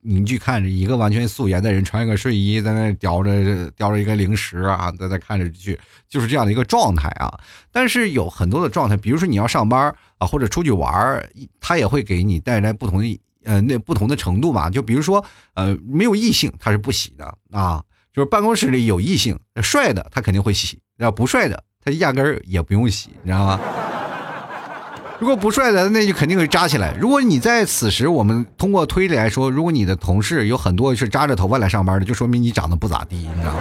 [0.01, 7.37] 你去看着一个完全素颜的人穿一个睡衣在那叼着叼着一个零食啊，在那看着剧，就是这样的一个状态啊。
[7.71, 14.69] 但是有很多的状态，比如说你要上班啊，或者出去玩他也会给你带来不同的呃那不同的程度嘛。
[14.69, 17.83] 就比如说呃没有异性他是不洗的啊，
[18.13, 23.59] 就是办公室里有异性帅的他肯定会洗，要不帅的他压根儿也不用洗，你知道吗？
[25.19, 26.93] 如果不帅的，那就肯定会扎起来。
[26.97, 33.59] 如果你在此时，我们通过推理来说，如果你的同事有很多是扎着头发来上班的，就说明你长得不咋地，你知道吗？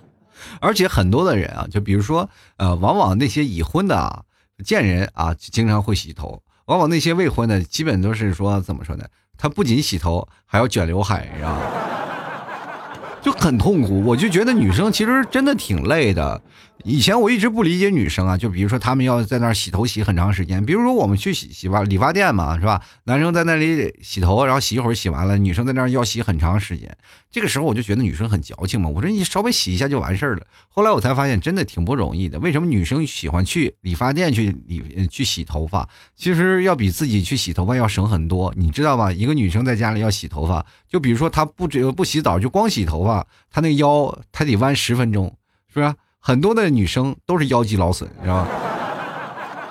[0.58, 4.22] 而且很多的人啊，就比如说，呃，往往那些已婚的啊
[4.64, 6.42] 贱人啊，经常会洗头。
[6.64, 9.04] 往往那些未婚的，基本都是说怎么说呢？
[9.36, 11.60] 他不仅洗头，还要卷刘海，你知道吗？
[13.20, 14.02] 就很痛苦。
[14.04, 16.40] 我就觉得女生其实真的挺累的。
[16.84, 22.82] 以前我一直不理解女生啊，就比如说她们要在那儿洗头洗很长时间，比如说我们去洗洗发理发店嘛，是吧？
[23.04, 26.96] 男生在那里洗头，然后洗一会儿洗完了，女生在那儿要洗很长时间。
[27.30, 30.46] 这个时候我就觉得女生很矫情嘛，我说你稍微洗一下就完事儿了。
[30.68, 32.38] 后来我才发现真的挺不容易的。
[32.40, 35.88] 为什么女生喜欢去理发店去理去洗头发？
[36.16, 39.12] 其实要比自己去洗头发要省很多，你知道吧？
[39.12, 45.36] 一个女生在家里要洗头发，就比如说她不只不洗澡，就光洗头发，她那腰她得弯十分钟，
[45.72, 45.94] 是不是？
[46.20, 48.46] 很多的女生都是腰肌劳损，是吧？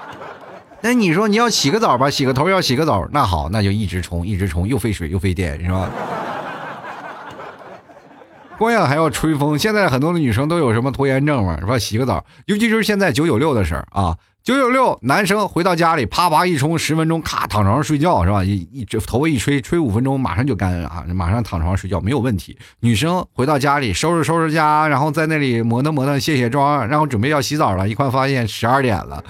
[0.81, 5.89] 那你说你要洗个澡吧，洗个头要洗个澡，那好，那就一直冲，一直冲，又费水又费电，是吧？
[8.57, 9.57] 关键还要吹风。
[9.57, 11.77] 现在很多的女生都有什么拖延症嘛，是吧？
[11.77, 14.15] 洗个澡，尤其是现在九九六的事儿啊。
[14.49, 18.43] 九九六，男生回到家里，啪啪一冲，十分钟，咔躺床上睡觉，是吧？
[18.43, 22.57] 一一头发一吹，吹五分钟，马上就干啊，马上躺床上睡觉，没有问题。
[22.79, 29.23] 女生回到家里，收拾收拾家，然后在那里磨蹭磨蹭，卸卸妆，然后准备要洗澡了，一看发现十二点了。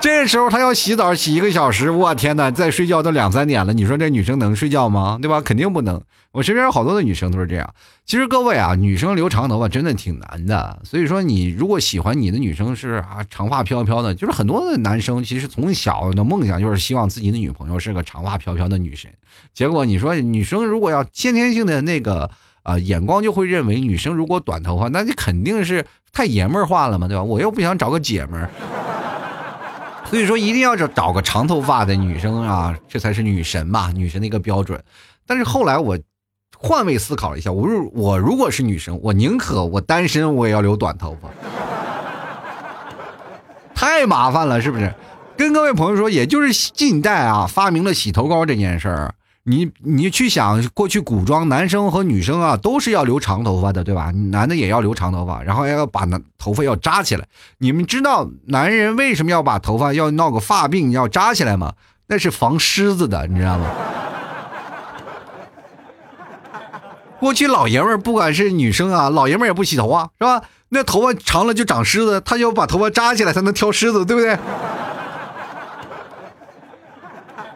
[0.00, 3.72] 这时候他要洗澡洗一个小时，我天哪，再睡觉都两三点了。
[3.72, 5.18] 你说这女生能睡觉吗？
[5.20, 5.40] 对吧？
[5.40, 6.00] 肯定不能。
[6.30, 7.74] 我身边有好多的女生都是这样。
[8.04, 10.80] 其实各位啊，女生留长头发真的挺难的。
[10.84, 19.10] 所以说，你如果喜欢你的女生是啊长发飘飘的，就是很多的男生其实从小的梦想就是希望自己的女朋友是个长发飘飘的女神。
[19.52, 22.30] 结果你说女生如果要先天性的那个
[22.62, 27.22] 啊眼光，就会认为女生如果短头发，那你肯定是太爷们儿化了嘛，对吧？
[27.22, 28.50] 我又不想找个姐们儿。
[30.10, 34.82] 所以说，一定要找找个长头发的女生啊，这才是女神嘛，女神的一个标准。
[35.26, 35.98] 但是后来我
[36.56, 41.28] 换位思考了一下，我如我如果是女生，我宁可我单身，我也要留短头发，
[43.74, 44.94] 太麻烦了，是不是？
[45.36, 49.14] 跟各位朋友说，也就是近代啊，发明了洗头膏这件事儿。
[49.48, 54.12] 你你去想，过去古装男生和女生啊，都是要留长头发的，对吧？
[54.30, 57.26] 男的也要留长头发，然后要把那头发要扎起来。
[57.56, 61.72] 你们知道男人为什么要把头发要闹个发鬓要扎起来吗？
[62.08, 63.70] 那是防虱子的，你知道吗？
[67.18, 70.42] 过去老爷们儿不管是女生啊，老爷们儿也不洗头啊，是吧？
[70.68, 74.36] 那头发长了就长虱子，他就把头发扎起来才能挑虱子，对不对？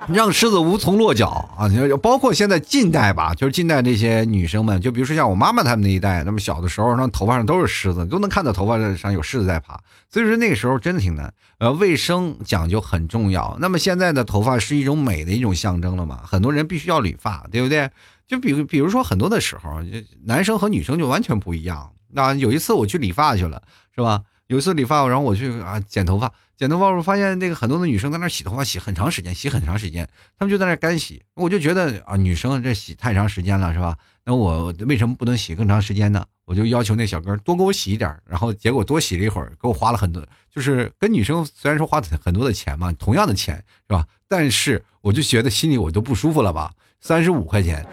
[0.12, 1.68] 让狮子无从落脚啊！
[2.02, 9.78] 包括现在近代吧，就是近代那些女生们，就比如说像我妈妈他们那一代，那么小的时候，那头发上都是虱子，都能看到头发上有虱子在爬。
[10.10, 11.32] 所以说那个时候真的挺难。
[11.58, 13.56] 呃，卫生讲究很重要。
[13.60, 16.20] 那么现在的头发是一种美的一种象征了嘛？
[16.24, 17.88] 很多人必须要理发，对不对？
[18.26, 19.80] 就比如比如说很多的时候，
[20.24, 21.90] 男生和女生就完全不一样。
[22.14, 23.62] 那有一次我去理发去了，
[23.94, 24.22] 是吧？
[24.48, 26.32] 有一次理发，然后我去啊剪头发。
[26.56, 31.22] 剪头发，我发现那个很多的女生在那洗头发，洗很长时间，洗很长时间，她们就在那干洗。
[31.34, 33.96] 我就觉得啊，女生这洗太长时间了，是吧？
[34.24, 36.24] 那我为什么不能洗更长时间呢？
[36.44, 43.56] 我就要求那小哥多给我洗一点，然后结果多洗了一会儿，给我花了很多，就是跟女生虽然说花很多的钱嘛，同样的钱
[43.88, 44.06] 是吧？
[44.28, 46.72] 但是我就觉得心里我都不舒服了吧？
[47.00, 47.84] 三十五块钱，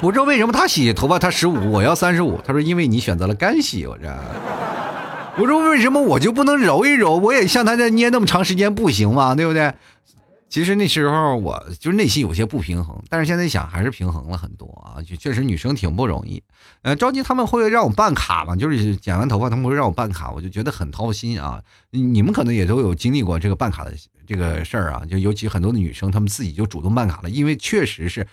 [0.00, 2.40] 我知道为什么他洗头发他十五，我要三十五。
[2.42, 4.08] 他说因为你选择了干洗，我这。
[5.38, 7.16] 我说为什么我就不能揉一揉？
[7.16, 9.34] 我也像他这捏那么长时间不行吗？
[9.34, 9.72] 对不对？
[10.50, 15.00] 其实那时候我就内心有些不平衡，但是现在想还是平衡了很多啊。
[15.00, 16.42] 就确实女生挺不容易。
[16.82, 18.54] 呃，着急他们会让我办卡嘛？
[18.54, 21.62] 就是剪完头发他们会让我办卡，我就觉得很掏心啊。
[21.90, 23.94] 你们可能也都有经历过这个办卡的
[24.26, 25.02] 这个事儿啊。
[25.10, 28.26] 就尤其很多的女生，她们自己就主动办卡了，因为确实是。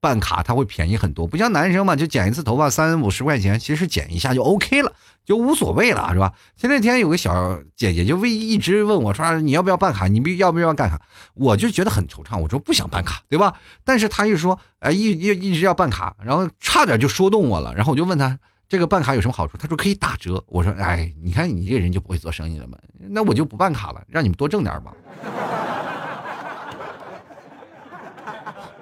[0.00, 4.92] 办卡他会便宜很多，不像男生嘛，就剪一次头发三五十块钱，其实剪一下就 OK 了，
[5.26, 6.32] 就无所谓了，是吧？
[6.56, 11.00] 前两天有个小姐姐就为一直问我说你要不要办卡，你必要不要办卡？
[11.34, 13.54] 我就觉得很惆怅，我说不想办卡，对吧？
[13.84, 18.38] 但是他一说，哎，一一一直要办卡，然后差点就说动我了，然后我就问他
[18.70, 19.58] 这个办卡有什么好处？
[19.58, 20.42] 他说可以打折。
[20.46, 24.94] 我说，哎，你看你这个人就不会做生意了嘛，那我就不办卡了，让你们多挣点吧。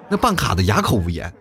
[0.09, 1.31] 那办卡的哑口无言。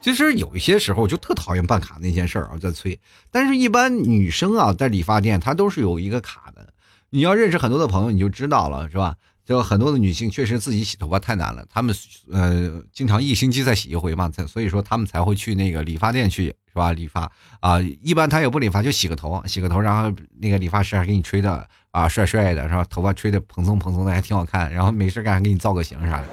[0.00, 2.98] 其实有一些时候就特讨厌办卡那件事儿啊，在催。
[3.30, 6.66] 但是，一般女生啊，在理发店她都是有一个卡的。
[7.10, 9.14] 你要认识很多的朋友，你就知道了，是吧？
[9.50, 11.92] 就很多的女性确实自己洗头发太难了，她们
[12.30, 16.92] 呃经常一星期再洗一回嘛，所以说她们才会去那个理发店去，是吧？
[16.92, 21.66] 理发啊，一般她也不理发，就洗个头，洗个头，然后那个理发师还给你吹的。
[21.90, 22.84] 啊，帅帅的是吧？
[22.88, 24.72] 头发吹的蓬松蓬松的，还挺好看。
[24.72, 26.28] 然后没事干还给你造个型啥的。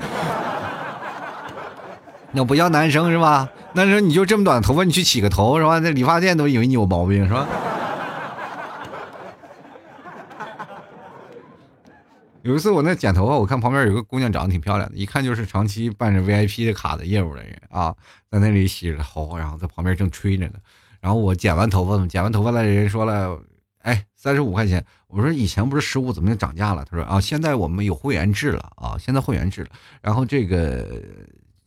[2.32, 3.49] 那不叫男生是吧？
[3.73, 5.80] 男生你就这么短头发，你去洗个头是吧？
[5.80, 7.47] 那理发店都以为你有毛病是吧？
[12.47, 17.93] 有一次我那剪头发，我看旁边有个姑娘长得挺漂亮的，一看就是长期办着 VIP 的卡的业务的人啊，
[18.31, 20.53] 在那里洗着头，然后在旁边正吹着呢。
[21.01, 23.38] 然后我剪完头发，剪完头发的人说了
[23.83, 29.69] ：“哎，三十五块钱。”我说：“以前不是十五，怎么又涨价了？”他说：“啊，现在我们有会员制了啊，现在会员制了。
[30.01, 31.03] 然后这个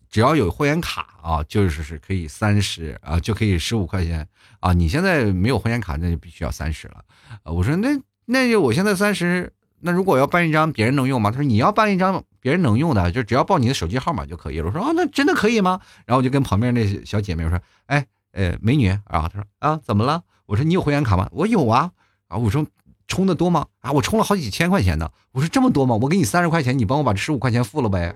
[0.09, 4.27] 只要有会员卡啊，就是是可以三十啊，就可以十五块钱
[4.61, 4.73] 啊。
[4.73, 7.05] 你现在没有会员卡，那就必须要三十了。”
[7.45, 7.91] 我说：“那
[8.25, 11.31] 那就我现在三十。”那如果要办一张别人能用吗？
[11.31, 14.67] 他说你要办一张别人能用的，就只要报你的手机号码就可以了。
[14.67, 15.81] 我说啊，那真的可以吗？
[16.07, 20.23] 然后我就跟旁边那小姐妹说，哎，呃，美女啊，她说啊，怎么了？
[20.47, 21.29] 我说你有会员卡吗？
[21.33, 21.91] 我有啊。
[22.29, 22.65] 啊，我说
[23.09, 23.67] 充的多吗？
[23.81, 25.11] 啊，我充了好几千块钱呢。
[25.33, 25.99] 我说这么多吗？
[26.01, 28.15] 我给你三十块钱，你帮我把这十五块钱付了呗。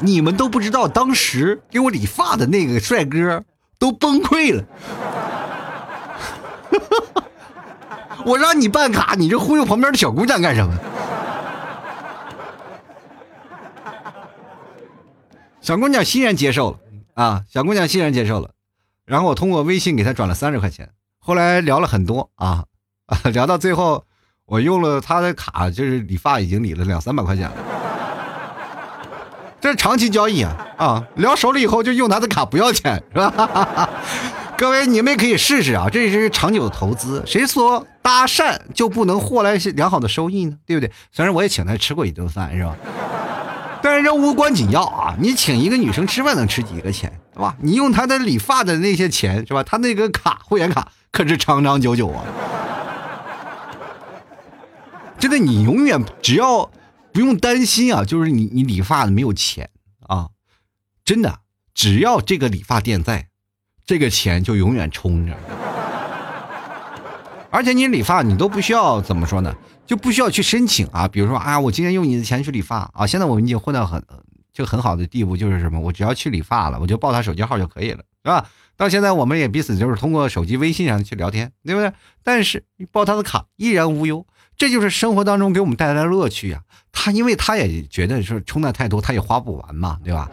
[0.00, 3.44] 你们都不知道，当时给我理发的那个帅哥
[3.78, 4.64] 都崩溃了。
[8.24, 10.74] 我让你办卡，你这忽悠旁边的小姑娘干什么？
[15.60, 16.78] 小姑娘欣然接受了
[17.14, 18.50] 啊，小姑娘欣然接受了，
[19.04, 20.90] 然后我通过微信给她转了三十块钱。
[21.18, 22.64] 后来聊了很多啊，
[23.32, 24.04] 聊到最后，
[24.46, 27.56] 我用了她的卡，就是理发已经理了两三百块钱了。
[29.60, 31.06] 这是长期交易啊啊！
[31.14, 33.88] 聊熟了以后就用她的卡不要钱是吧？
[34.58, 37.22] 各位，你们也可以试试啊，这是长久的投资。
[37.24, 40.58] 谁说搭讪就不能获来良好的收益呢？
[40.66, 40.92] 对不对？
[41.12, 42.76] 虽然我也请他吃过一顿饭，是吧？
[43.82, 45.16] 但是这无关紧要啊！
[45.18, 47.56] 你请一个女生吃饭能吃几个钱，是吧？
[47.60, 49.62] 你用她的理发的那些钱，是吧？
[49.62, 52.24] 她那个卡会员卡可是长长久久啊！
[55.18, 56.70] 真的，你永远只要
[57.12, 59.70] 不用担心啊，就是你你理发的没有钱
[60.06, 60.28] 啊，
[61.04, 61.40] 真的，
[61.74, 63.28] 只要这个理发店在。
[63.84, 65.36] 这个钱就永远充着，
[67.52, 69.54] 而且你理发你都不需要怎么说呢？
[69.84, 71.06] 就不需要去申请啊。
[71.06, 73.06] 比如说啊，我今天用你的钱去理发啊。
[73.06, 74.02] 现在我们已经混到很
[74.54, 75.78] 就很好的地步，就是什么？
[75.78, 78.46] 我只要去理发了，我就报他手机号就可以了，是吧？
[78.74, 81.92] 到现在我们也彼此就是通过手机微信上去聊天，对不对？
[82.24, 86.62] 但是你报他的卡依然无忧，这就是生活当中给我们带来的乐趣呀。
[86.90, 90.30] 他因为他也觉得是充的太多，他也花不完嘛，对吧？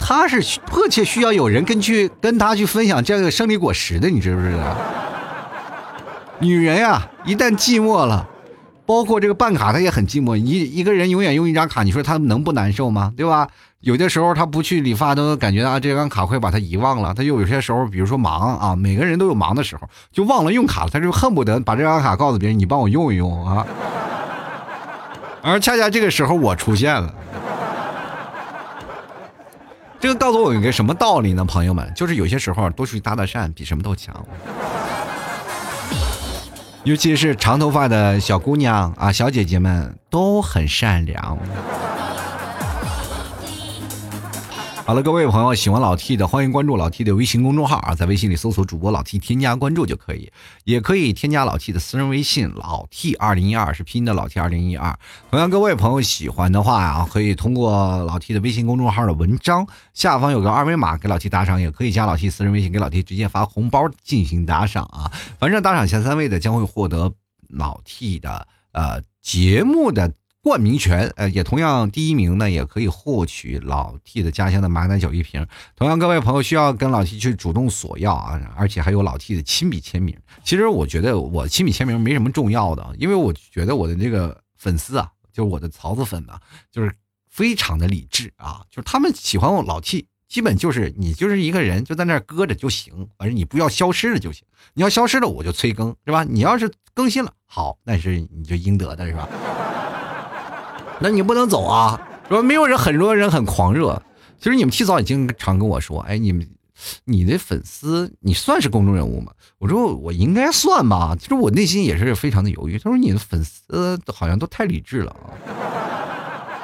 [0.00, 4.76] 他是迫切需要有人跟去跟他去分享这个胜利果实的，你知不知道？
[6.40, 8.26] 女人呀，一旦寂寞了，
[8.86, 10.34] 包括这个办卡，她也很寂寞。
[10.34, 13.12] 一一个人永远用一张卡，你说他能不难受吗？
[13.16, 13.46] 对吧？
[13.80, 17.14] 有的时候他不去理发，都感觉啊，这张卡会把他遗忘了。
[17.14, 23.66] 他又有些时候，比如说忙啊，每个人都有忙的时候，就忘了用卡了，他就恨不得把这张卡告诉别人，你帮我用一用啊。
[25.42, 27.14] 而恰恰这个时候，我出现了。
[30.00, 31.92] 这个告诉我一个什么道理呢，朋友们？
[31.94, 34.14] 就是有些时候多出去搭搭讪比什么都强，
[36.84, 41.36] 尤其是长头发的小姑娘啊，小姐姐们都很善良。
[44.90, 50.32] 好了，各位朋友，喜欢老 T 的，欢迎关注老 T 的微信公众号啊，在微信里搜索主播老 T，添加关注就可以，
[50.64, 54.98] 也可以添加老 T 的私人微信老 T 二零一二，是拼音的老 T 二零一二。
[55.30, 65.12] 同样，各位朋友喜欢的话啊，可以通过老 T 的微信公众号的文章下方有个二维码给老 T 打赏，也可以加老 T 私人微信给老 T 直接发红包进行打赏啊。
[65.38, 67.12] 反正打赏前三位的将会获得
[67.48, 70.14] 老 T 的呃节目的。
[70.42, 75.46] 冠名权，呃，也同样第一名呢，也可以获取老 T 的家乡的马奶酒一瓶。
[75.76, 80.16] 同样，各位朋友需要跟老 T 去主动索要啊，而且还有老 T 的亲笔签名。
[80.42, 86.40] 其实我觉得我亲笔签名没什么重要的，因为我觉得我的这个粉丝啊，就是我的槽子粉啊，
[86.72, 86.90] 就是
[87.28, 94.42] 非常的理智啊，就是他们喜欢我老 T，基本就是你就是一个人就在那搁着就行，反正你不要消失了就行。
[94.72, 96.24] 你要消失了我就催更，是吧？
[96.24, 99.28] 你要是更新了，好，那是你就应得的，是吧？
[101.00, 102.00] 那你不能走啊！
[102.28, 104.00] 说没有人，很多人很狂热。
[104.38, 106.46] 其实你们提早也经常跟我说，哎，你们，
[107.04, 109.32] 你的粉丝，你算是公众人物吗？
[109.58, 111.16] 我说我应该算吧。
[111.18, 112.78] 其实我内心也是非常的犹豫。
[112.78, 115.32] 他说你的粉丝好像都太理智了啊。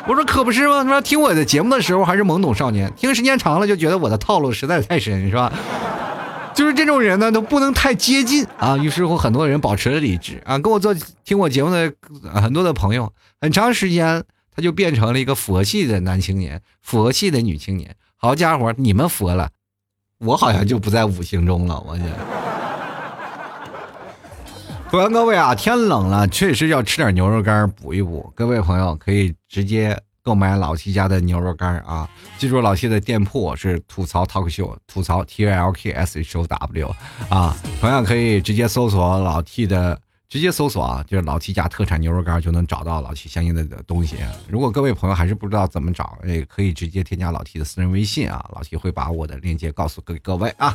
[0.06, 0.84] 我说可不是吗？
[0.84, 5.52] 他说听我的节目的时候还是懵懂少年，听时间长了就觉得我的套路实在太深，是吧？
[6.56, 8.78] 就是这种人呢，都不能太接近啊。
[8.78, 10.58] 于是乎，很多人保持了理智啊。
[10.58, 11.92] 跟我做听我节目的
[12.32, 17.94] 很多的朋友，很长时间他就变成了一个佛系的男青年，佛系的女青年。
[18.16, 19.50] 好家伙，你们佛了，
[20.18, 21.78] 我好像就不在五行中了。
[21.86, 22.02] 我去。
[24.88, 28.32] 欢迎各位啊，天冷了，确实要吃点牛肉干补一补。
[28.34, 30.00] 各位朋友可以直接。
[30.26, 32.10] 购买老 T 家的牛肉干啊！
[32.36, 36.96] 记住老 T 的店铺是吐槽 talk Show，，吐槽 T L K S H O W
[37.28, 37.56] 啊！
[37.80, 39.96] 同样可以直接搜索老 T 的
[40.28, 44.16] 直接搜索啊，就是老 T 家特产牛肉干就能找到老 T 相应的东西。
[44.48, 50.74] 如果各位朋友还是不知道怎么找，也可以直接添加老 T 的私人微信啊，老 T 会把我的链接告诉各各位啊。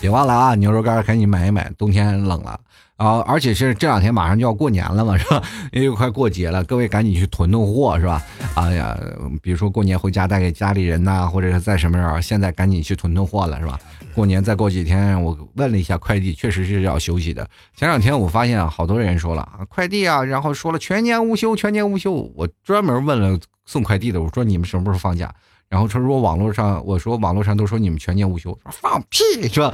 [0.00, 2.58] 别忘了啊，牛肉干赶紧买一买，冬天冷了
[2.98, 5.40] 啊，而且是这两天马上就要过年了嘛，是吧？
[5.70, 8.20] 因为快过节了，各位赶紧去囤囤货，是吧？
[8.56, 8.98] 哎呀，
[9.40, 13.78] 比如说过年回家带给家里人呐，或者是在什么时候，现在赶紧去囤囤货了，是吧？
[14.16, 17.48] 过年再过几天，我问了一下快递，确实是要休息的。
[17.76, 22.12] 前两天我发现好多人说了快递啊，然后说了全年无休，全年无休。
[22.34, 25.32] 我专门问了送快递的，我说你们什么时候放假？
[25.68, 29.72] 然后他说网络上，我说网络上都说你们全年无休，放屁是吧？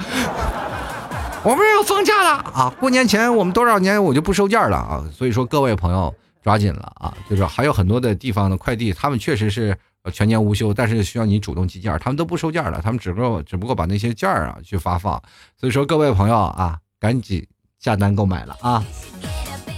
[1.45, 2.75] 我们要放假了啊！
[2.81, 5.05] 过年前我们多少年我就不收件了啊！
[5.13, 7.15] 所以说各位朋友抓紧了啊！
[7.29, 9.77] 就是还有很多的地方的快递，他们确实是
[10.11, 15.23] 全年无休，但是需要你主动寄件，他们都不收件了，他们只不过只不过把那些件啊去发放。
[15.61, 17.47] 所以说各位朋友啊，赶紧
[17.79, 18.83] 下单购买了啊！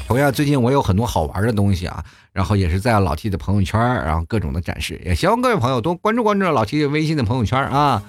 [0.07, 8.01] 同样，最近我有很多好玩的东西啊，然后也是在老 T 的朋友圈，然后各种的展示，也希望各位朋友多关注关注老 T 微信的朋友圈啊，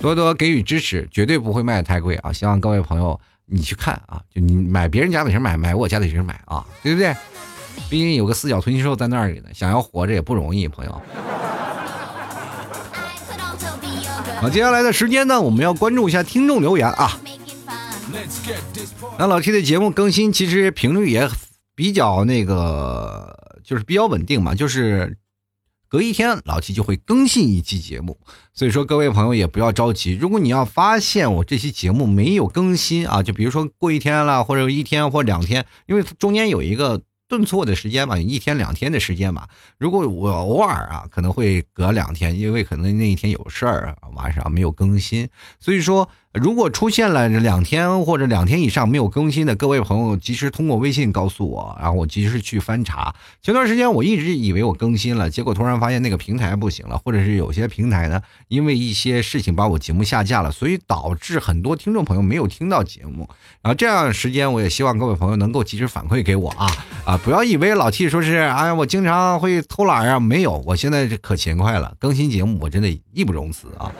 [0.00, 2.32] 多多给予支持，绝对不会卖的太贵啊！
[2.32, 7.14] 希望各位朋友你去看啊，就你买别人家的时候买，买我家的时候买啊，对不对？
[7.88, 11.02] 毕竟有个四脚吞金兽在那里呢，想要活着也不容易，朋友。
[14.40, 17.20] 好，接下来的时间呢，我们要关注一下听众留言啊。
[19.18, 21.28] 那老 T 的节目更新其实频率也
[21.74, 25.16] 比较那个，就是比较稳定嘛，就是
[25.88, 28.18] 隔一天老七就会更新一期节目，
[28.52, 30.14] 所以说各位朋友也不要着急。
[30.14, 37.02] 如果你要发现我这期节目没有更新啊，就比如说过一天了，或者一天或两天，因为中间有一个。
[37.26, 39.48] 顿挫的时间嘛，一天两天的时间嘛。
[39.78, 45.26] 如果我偶尔啊，可能会隔两天，因为可能那一天有事儿，晚上没有更新。
[45.58, 53.14] 所以说，如果出现了两天或者两天以上没有更新的各位朋友，及时通过微信告诉我，然后我及时去翻查。
[53.40, 63.28] 前段时间我一直以为我更新了，结果突然发现那个平台不行了，或者是有些平台呢，因为一些事情把我节目下架了，所以导致很多听众朋友没有听到节目。
[63.62, 66.66] 然后这样时间，我也希望各位朋友能够及时反馈给我啊
[67.04, 67.16] 啊！
[67.18, 73.92] 不要以为老 T 说是哎，我经常会偷懒啊，没有，我现在可勤快了， 更新节目我真的义不容辞啊。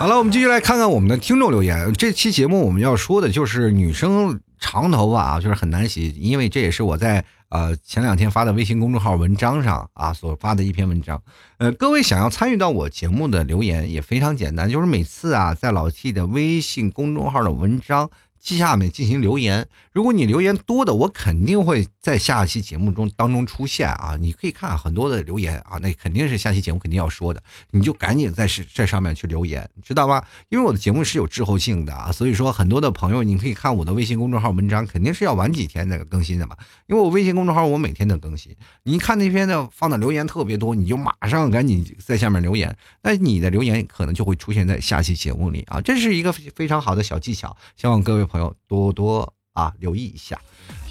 [0.00, 1.92] 好了，我们继续来看看我们的听众留言。
[1.92, 11.22] 这期节目我们要说的就是女生长头发啊，就是很难洗，因为这也是我在呃前两天发的微信公众号文章上啊所发的一篇文章。
[11.58, 18.08] 呃，各位想要参与到我节目的留言也非常简单，就是每次啊在老 T 的微信公众号的文章。
[18.40, 24.16] 下面进行留言，如果你留言多的，我肯定会在下期节目中当中出现啊！
[24.18, 30.24] 你可以看很多的留言啊，那肯定是下期节目肯定要说的，你就赶紧在是这上面去留言，知道吗？
[30.48, 48.29] 因为我的节目是有滞后性的啊，所以说很多的朋友，你可以看我的微信公众号文章，肯定是要晚几天那个更新的嘛，因为我微信公众号我每天都更新，你看那篇的放的留言特别多，你就马上赶紧在下面留言，那你的留言可能就会出现在下期节目里啊，这是一个非常好的小技巧，希望各位。
[48.30, 50.40] 朋友多多啊，留意一下。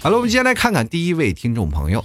[0.00, 2.04] 好了，我们接下来看看第一位听众朋友。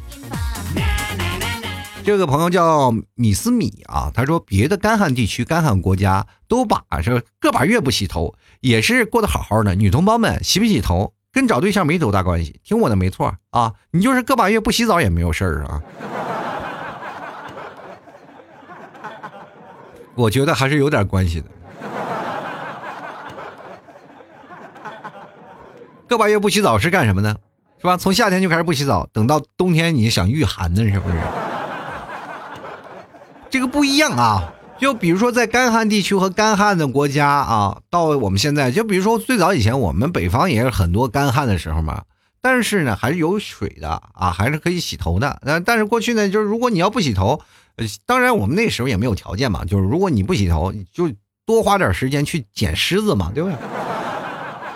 [2.05, 9.75] 这个朋友叫米斯米啊，他说别的干旱地区、干旱国家都把这个把月不洗头，也是过得好好的。
[9.75, 15.81] 女同胞们洗不洗头跟找对象没多大关系，听我的没错啊，你就是个把月不洗澡也没有事儿啊。
[20.13, 21.47] 我觉得还是有点关系的。
[26.07, 27.35] 个把月不洗澡是干什么呢？
[27.79, 27.97] 是吧？
[27.97, 31.15] 从夏天就开始不洗澡，等到冬天你想御寒呢，是不是？
[33.49, 34.53] 这个不一样啊！
[34.77, 42.03] 就比如说在干旱地区和干旱的国家啊，到我们现在，就比如说最早以前我们北方也是很多干旱的时候嘛，
[42.41, 45.39] 但是呢还是有水的啊，还是可以洗头的。
[45.43, 47.41] 呃，但是过去呢，就是如果你要不洗头，
[48.05, 51.09] 当然我们那时候也没有条件嘛，就是如果你不洗头，就
[51.45, 53.57] 多花点时间去捡虱子嘛，对不对？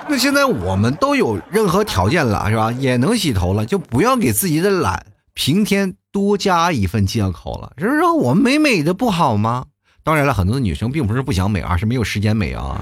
[0.09, 2.71] 那现在我们都有任何条件了，是吧？
[2.71, 5.05] 也能洗头了，就不要给自己的懒
[5.35, 8.03] 平添多加一份借口了，是不是？
[8.05, 9.65] 我美美的不好吗？
[10.03, 12.81] 当然了，很多女生并不是不想美，而是没有时间美啊。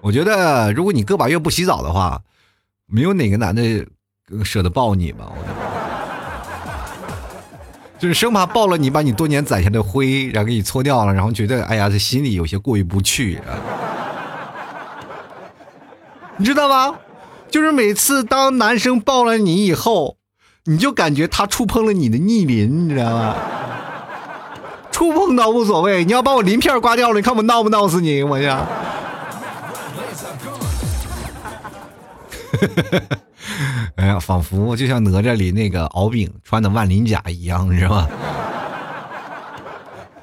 [0.00, 2.22] 我觉得，如果你个把月不洗澡的话，
[2.86, 3.86] 没有哪个男的
[4.42, 5.30] 舍得抱你吧？
[8.04, 13.56] 就是生怕抱了你，把你多年攒下的灰，然后给你搓掉了，然后觉得哎呀，这心里有些过意不去啊。
[16.36, 16.96] 你知道吗？
[17.50, 20.18] 就是每次当男生抱了你以后，
[20.64, 23.36] 你就感觉他触碰了你的逆鳞，你知道吗？
[24.92, 28.22] 触碰到无所谓，你要把我鳞片刮掉了，你看我闹不闹死你？
[28.22, 28.68] 我呀。
[33.96, 38.08] 哎呀，仿佛就像哪吒里那个敖丙穿的万灵甲一样，是吧？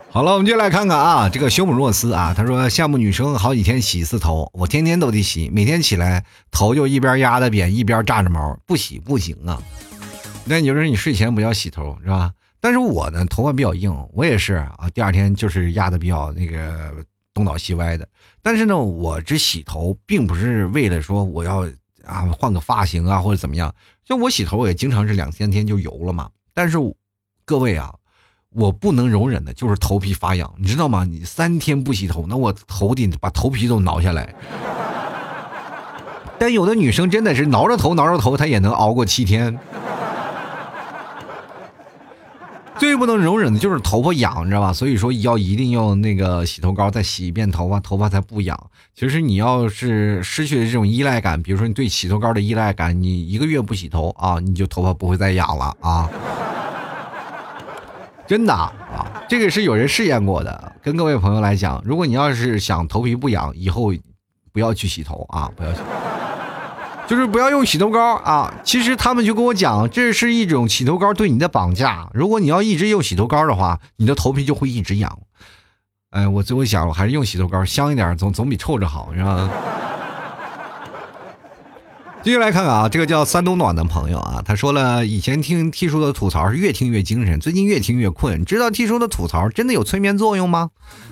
[0.09, 9.61] 好了，我们就来看看啊，这个休姆诺斯啊，他说羡慕女生好几天洗一次头，我天天都得洗，每天起来头就一边压的扁，一边炸着毛，不洗不行啊。
[10.43, 12.31] 那你就说你睡前不要洗头是吧？
[12.59, 16.91] 但是我呢，头发比较硬，我也是啊，第二天就是压的比较那个
[17.33, 18.05] 东倒西歪的。
[18.41, 21.65] 但是呢，我这洗头并不是为了说我要。
[22.05, 23.73] 啊，换个发型啊，或者怎么样？
[24.03, 26.29] 就我洗头，也经常是两三天就油了嘛。
[26.53, 26.77] 但是
[27.45, 27.93] 各位啊，
[28.49, 31.03] 我不能容忍的就是头皮发痒，你知道吗？
[31.03, 34.33] 你三天不洗头，那我头顶把头皮都挠下来。
[36.39, 39.57] 但有的女生真的是挠着头挠着头，她也能熬过七天。
[42.77, 44.73] 最不能容忍的就是头发痒，你知道吧？
[44.73, 48.59] 所以说要一定要那个洗头膏再洗一遍头发，头发才不痒。
[48.95, 56.09] 其实你要是失去了这种依赖感，比如说你对洗头膏的依赖感，你一个月不洗头啊，你就头发不会再痒了啊！
[58.27, 58.71] 真的啊，
[59.29, 60.73] 这个是有人试验过的。
[60.81, 63.93] 跟各位朋友来讲，如果你要是想头皮不痒，以后
[64.51, 65.69] 不要去洗头啊，不要。
[67.11, 68.53] 就是不要用洗头膏啊！
[68.63, 72.07] 其实他们就跟我讲，这是一种洗头膏对你的绑架。
[72.13, 75.19] 如果你要一直用洗头膏的话，你的头皮就会一直痒。
[76.11, 79.49] 哎，我最后想，我还是用洗头膏香一点，总总比臭着好，是吧？
[82.23, 88.45] 继续来看看啊，这个叫三冬暖的朋友啊，他说了，以前听 T 叔的吐槽是越听越精神，最近越听越困。
[88.45, 90.69] 知道 T 叔的吐槽真的有催眠作用吗？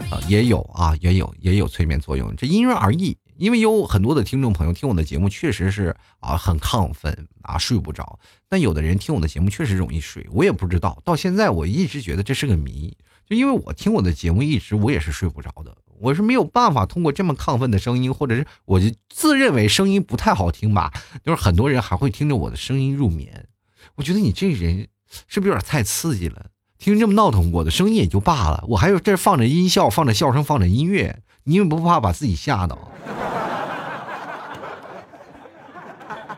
[0.10, 3.18] 啊，也有啊，也有也有催眠作用，这因人而异。
[3.40, 8.20] 因为有很多的听众朋友听我的节目，确实是啊很亢奋啊睡不着。
[8.50, 11.02] 但有的人听我的节目确实容易睡，我也不知道。
[11.06, 20.92] 到现在我一直觉得这是个谜，就因为我听我的节目一直我也是睡不着的，我是没有办法通过这么亢奋的声音，或者是我就自认为声音不太好听吧，
[21.24, 23.48] 就是很多人还会听着我的声音入眠。
[23.96, 24.90] 我觉得你这人
[25.28, 26.48] 是不是有点太刺激了？
[26.78, 32.78] 听这么闹腾，我的声音也就罢了，我还有这放着音效，放着笑声，放着音乐，你也不怕把自己吓到？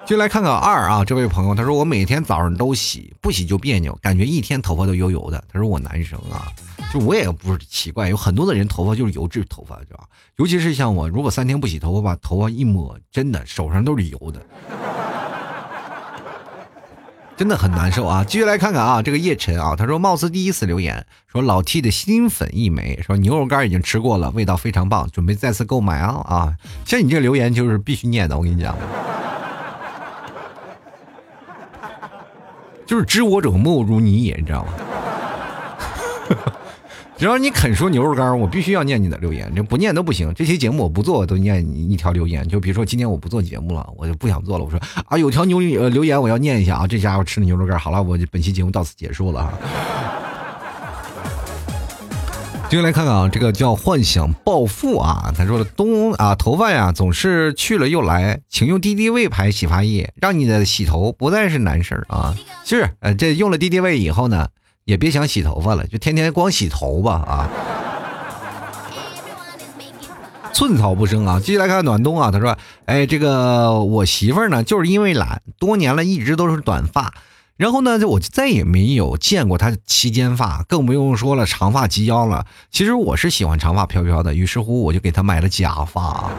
[0.08, 5.44] 就来看看二啊，这位朋友他说我每天早上都洗，不洗就别扭，感觉一天头发都油油的。
[5.52, 6.48] 他说我男生啊，
[6.94, 10.06] 就我也不是奇怪，有很多的人头发就是油质头发，知道吧？
[10.38, 14.42] 尤其是像我，如果三天不洗头发，把头发一抹，真的手上都是油的，
[17.42, 18.24] 真的很难受啊。
[18.24, 26.54] 继续来看看啊，这个叶晨啊，他说貌似第一次留言，说老 T 的新粉一枚，说牛肉干已经吃过了，味道非常棒，准备再次购买啊啊！
[26.86, 28.76] 像你这留言就是必须念的，我跟你讲。
[32.86, 34.74] 就是知我者莫如你也，你知道吗？
[37.22, 40.34] 只要你肯说牛肉干，我必须要念你的留言，这不念都不行。
[40.34, 42.48] 这期节目我不做，我都念你一条留言。
[42.48, 44.66] 就比如说今天我不做节目了，我就不想做了。
[44.66, 47.78] 我说啊，有条牛呃留言我要念一下啊，这家伙吃的牛肉干。
[47.78, 49.54] 好了，我本期节目到此结束了啊。
[52.72, 62.36] 接下来看看啊，这个叫幻想暴富啊，他说的东啊，头发呀总是去了又来，请用敌敌畏牌洗发液，让你的洗头不再是难事儿啊。
[62.66, 64.48] 是，呃，这用了敌敌畏以后呢，
[64.86, 67.50] 也别想洗头发了，就天天光洗头吧啊。
[70.54, 71.40] 寸草不生啊。
[71.40, 77.14] 继续来看暖冬啊，他说，哎，这个我媳妇呢，就是因为懒，多年了一直都是短发。
[77.58, 82.46] 然后呢，就我就再也没有见过她齐肩发，更不用说了长发及腰了。
[82.72, 86.30] 其实我是喜欢长发飘飘的，于是乎我就给她买了假发。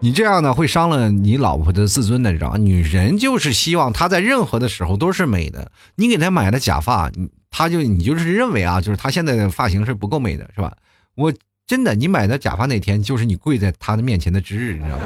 [0.00, 2.56] 你这样呢，会伤了你老婆的自尊的，你知道吗？
[2.58, 5.70] 女人就是希望她在任何的时候都是美的。
[5.96, 7.10] 你给她买的假发，
[7.50, 10.76] 她就你就是认为啊，就是她现在的发型是不够美的，是吧？
[11.14, 11.32] 我
[11.66, 15.04] 真的，你买的假发那天就是你跪在她的面前的之日，你知道吗？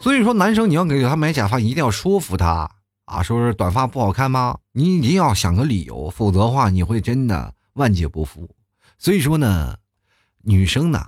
[0.00, 2.70] 所以说，男生你要给他买假发，一定要说服他
[3.04, 3.22] 啊！
[3.22, 4.56] 说是短发不好看吗？
[4.72, 8.48] 你一定要想个理由，否则的话，你会真的万劫不复。
[8.96, 9.76] 所以说呢，
[10.50, 11.06] 女生呢，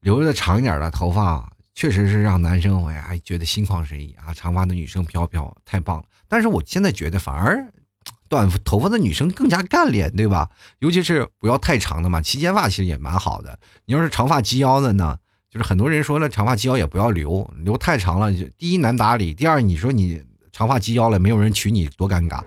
[0.00, 4.34] 留着长一点的头发，确实是让男生哎呀觉得心旷神怡啊！
[4.34, 6.04] 长发的女生飘飘，太棒了。
[6.26, 7.64] 但是我现在觉得，反而
[8.28, 10.50] 短头发的女生更加干练，对吧？
[10.80, 13.56] 尤其是不要太长的嘛，齐肩发其实也蛮好的。
[13.84, 15.16] 你要是长发及腰的呢？
[15.48, 22.42] 就是很多人说了，长发及腰也不要留，留太长了，第一难打理，第二你说你长发及腰了，没有人娶你，多尴尬，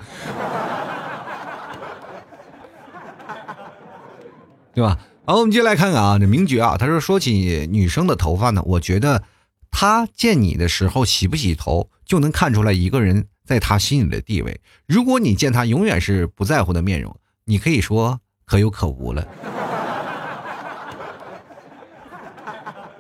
[4.76, 4.99] 对吧？
[5.30, 9.21] 好，我们接下来看看啊，这名爵啊，他说说起女生的头发呢，我觉得
[9.69, 14.59] 他见你的时候洗不洗头，就能看出来一个人在他心里的地位。
[14.88, 17.15] 如果你见他永远是不在乎的面容，
[17.45, 19.27] 你可以说可有可无了。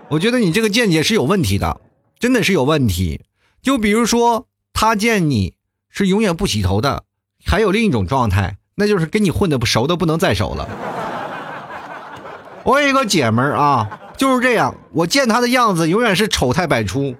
[0.09, 1.81] 我觉得你这个见解是有问题的，
[2.19, 3.21] 真的是有问题。
[3.63, 5.55] 就比如说，他见你
[5.89, 7.05] 是永远不洗头的，
[7.43, 10.69] 还有另一种状态，那就是跟你混的不熟的不能再熟了。
[12.69, 17.15] 我有一个姐们儿啊，就是这样，我见她的样子永远是丑态百出。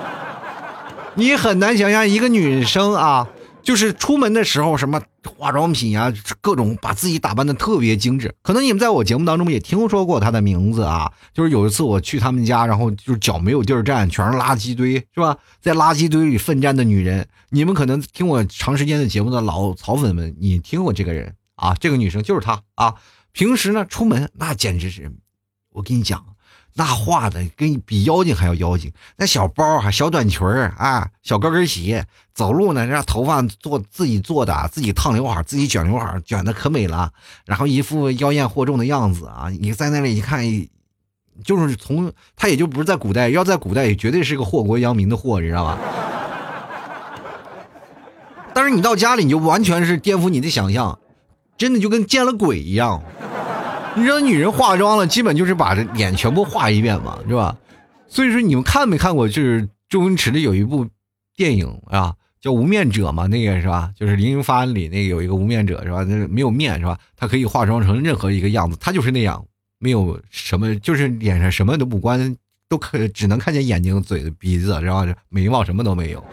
[1.16, 3.26] 你很难想象一个女生啊。
[3.62, 5.02] 就是出门的时候，什么
[5.36, 8.34] 化妆品呀，各种把自己打扮的特别精致。
[8.42, 11.10] 可能你们在我节目当中也听说过她的名字啊。
[11.34, 15.36] 就是有一次我去他们家，然后就是脚没有地儿站，全是垃圾堆，是吧？
[15.62, 21.74] 在垃圾堆里奋战的女人，你们可能听我长时间的节目的老草粉们，你听过这个人啊？
[21.80, 22.94] 这个女生就是她啊。
[23.32, 25.12] 平时呢，出门那简直是，
[25.70, 26.24] 我跟你讲。
[26.74, 37.12] 那画的跟比妖精还要妖精，那小包还小短裙儿啊，小高跟鞋，走路呢，让头发做自己做的，自己烫刘海，自己卷刘海，卷的可美了，
[37.44, 39.48] 然后一副妖艳惑众的样子啊！
[39.58, 40.44] 你在那里一看，
[41.42, 45.76] 就是从他也就不是在古代，要在古代也绝对是个祸国殃民的祸，你知道吧？
[48.54, 50.96] 但是你到家里，你就完全是颠覆你的想象，
[51.58, 53.02] 真的就跟见了鬼一样。
[53.96, 57.56] 你知道女人化妆了，基本就是把这脸全部画一遍嘛，是吧？
[58.06, 59.28] 所以说你们看没看过？
[59.28, 60.86] 就是周星驰的有一部
[61.34, 63.90] 电影啊，叫《无面者》嘛，那个是吧？
[63.96, 66.04] 就是林发里那个有一个无面者是吧？
[66.04, 66.96] 那没有面是吧？
[67.16, 69.44] 他可以化妆成任何一个样子，他就是那样，
[69.78, 72.36] 没有什么，就是脸上什么都不关，
[72.68, 76.24] 都可只能看见眼睛、嘴、鼻子，然后眉毛什么都没有。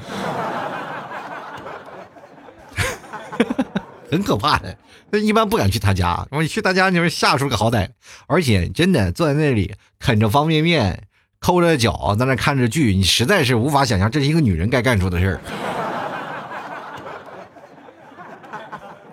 [4.16, 4.78] 很可怕的，
[5.10, 6.26] 那一般不敢去他家。
[6.32, 7.90] 我去他家，你说吓出个好歹。
[8.28, 11.04] 而且真的坐在那里啃着方便面，
[11.40, 15.42] 抠着脚在那看着剧，你实在是无法想象这是一个女人该干出的事儿。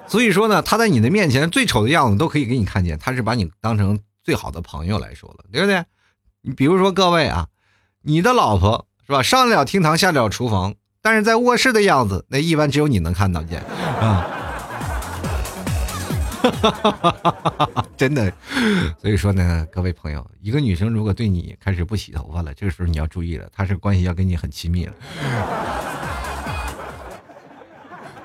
[0.07, 5.85] 所以说呢，他在你的面前最丑的样子都可以给你看见，他是把你当成最好的朋友来说了，对不对？
[6.43, 7.49] 你比如说各位啊，
[8.03, 13.63] 你的老婆是吧，上得了厅堂，下得了厨房，但是在卧室的样子，那一般只有你能看到见
[14.01, 14.39] 啊。
[17.97, 18.33] 真的，
[19.01, 24.93] 所以说呢，各位朋友，一个女生如果对你开始不洗头发了，这个时候你要注意了，她是关系要跟你很亲密了。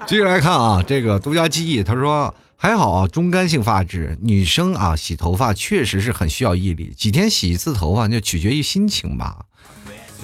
[0.06, 9.46] 接着来看啊，这个独家记忆，他说还好啊，中干性发质，女生啊洗头发确实是很需要毅力，几天洗一次头发就取决于心情吧，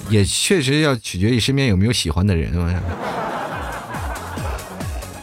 [0.10, 2.54] 也确实要取决于身边有没有喜欢的人。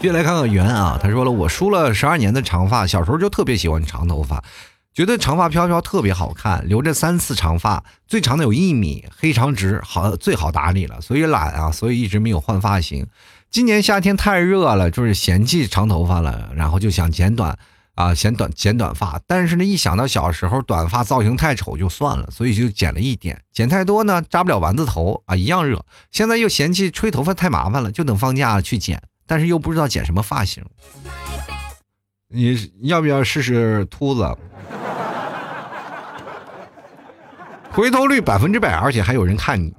[0.01, 4.43] 接下来看看圆啊，他说了，我梳了十二年的长发，小时候就特别喜欢长头发，
[4.95, 13.07] 觉得长发飘飘特别好看，留着三次长发，最长的有一米，黑长直，好最好打理了，所以懒啊，所以一直没有换发型。
[13.51, 17.59] 今年夏天太热了，就是嫌弃长头发了，然后就想剪短
[17.95, 25.85] 啊，剪短剪短发，但是呢，一想到小时候短发造型太丑就算了，所以就剪了一点，剪太多呢扎不了丸子头啊，一样热。
[26.11, 29.03] 现在又嫌弃吹头发太麻烦了，就等放假去剪。
[29.31, 30.61] 但是又不知道剪什么发型，
[32.27, 34.37] 你要不要试试秃子？
[37.71, 39.73] 回头率百分之百，而且还有人看你，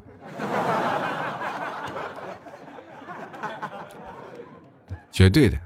[5.12, 5.60] 绝对的。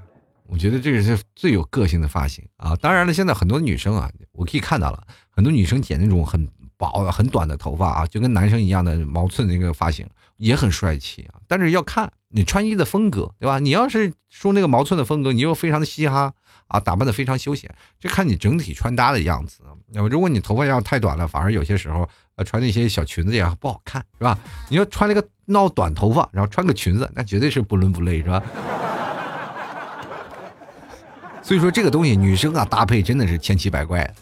[0.48, 2.74] 我觉得这个是最有个性的发型啊！
[2.76, 6.44] 当然了，现在很多女生啊，我可以看到了，很多女生剪那种很
[6.76, 10.06] 薄的、很短的头发啊，就跟男生一样的毛寸那个发型，
[10.36, 11.40] 也很帅气啊。
[11.46, 12.10] 但是要看。
[12.28, 13.58] 你穿衣的风格，对吧？
[13.60, 16.30] 你要是梳那个毛寸的风格，你又非常的嘻哈
[16.66, 19.60] 啊，打扮的非常休闲，这看你整体穿搭的样子。
[19.92, 24.38] 那么如果你头发要太短了，反而有些时候呃穿那些小裙子也不好看，是吧？
[24.68, 28.42] 你要穿那个闹短头发，然后穿个裙子，那绝对是不伦不类，是吧？
[31.42, 34.14] 所以说这个东西，女生啊搭配真的是千奇百怪。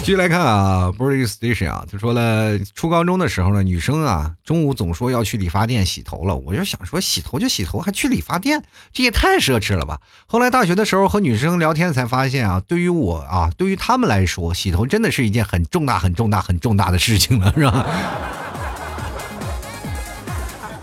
[0.00, 6.34] 继续来看啊 b r y Station 啊，他说了，初高中的时候呢，女生啊，中午总说要去理发店洗头了。
[6.34, 10.00] 我就想说，洗头就洗头，还去理发店，这也太奢侈了吧。
[10.26, 17.86] 后来大学的时候和女生聊天才发现啊，对于我啊，对于他们来说，洗头真的是一件很重大、很重大、很重大的事情了，是吧？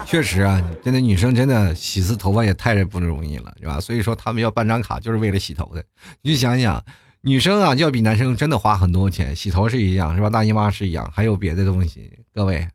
[0.06, 3.82] 确实啊，真的女生真的洗次头发也太不容易了，是吧？
[3.82, 5.84] 所以说他们要办张卡就是为了洗头的，
[6.22, 6.82] 你想想。
[7.22, 10.30] 女生啊，就要比男生真的花很多钱，洗头是一样，是吧？
[10.30, 12.12] 大姨妈是一样，还有别的东西。
[12.34, 12.66] 各位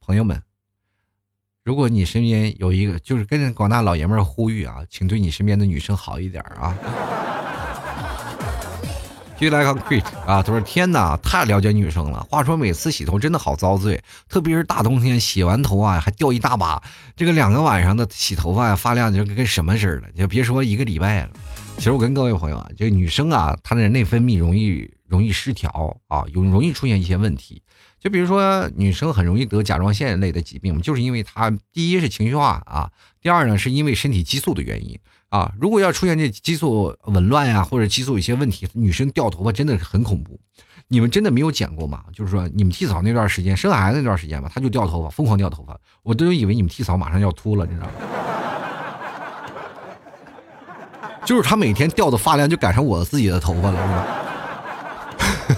[0.00, 0.40] 朋友们，
[1.62, 6.74] 如果你身边有一个，就是跟广大老爷们呼吁啊，请对你身边的女生好一点啊。
[9.38, 12.26] 继续来看 Quit 啊，他说天哪，太了解女生了。
[12.28, 16.82] 话说每次洗头真的好遭罪，特别是大冬天洗完头啊，还掉一大把。
[17.14, 21.30] 这个两个晚上的洗头发发量就跟什么似的，就别说一个礼拜了。
[21.78, 27.62] 其实我跟各位朋友啊，这女生啊，她的内分泌容易容易失调啊，有容易出现一些问题。
[28.00, 32.90] 就比如说女生很容易得甲状腺类的疾病，就是因为她第一是情绪化啊，
[33.22, 34.98] 第二呢是因为身体激素的原因。
[35.28, 40.40] 啊，如果要出现这激素紊乱呀，或者激素有些问题，女生掉头发真的是很恐怖。
[40.88, 42.02] 你们真的没有剪过吗？
[42.12, 47.92] 就是说，你们剃草那段时间生孩子那段时间吧，她就掉头发，疯狂掉头发，我都以为你们剃草马上要秃了，你知道吗？
[51.28, 54.06] 就是她每天掉的发量就赶上我自己的头发了，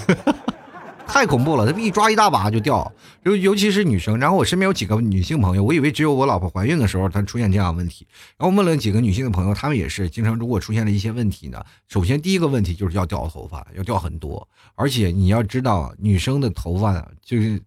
[0.08, 0.34] 是吧？
[1.06, 2.92] 太恐怖了，他一抓一大把就掉，
[3.22, 4.18] 尤尤其是女生。
[4.18, 8.04] 然后我身边有几个女性朋友，我以为只有我老婆怀孕的时候她出现这样问题。
[8.36, 11.62] 然后问了几个女性的朋友，她们也是经常如果出现了一些问题呢。
[11.86, 17.62] 首先第一个问题就是要掉头发，要掉很多，而且你要知道，女生的头发就是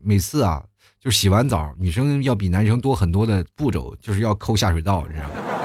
[0.00, 0.62] 每次啊，
[1.00, 5.61] 就洗完澡，女生要比男生多很多的步骤，就是要抠下水道，你知道吗？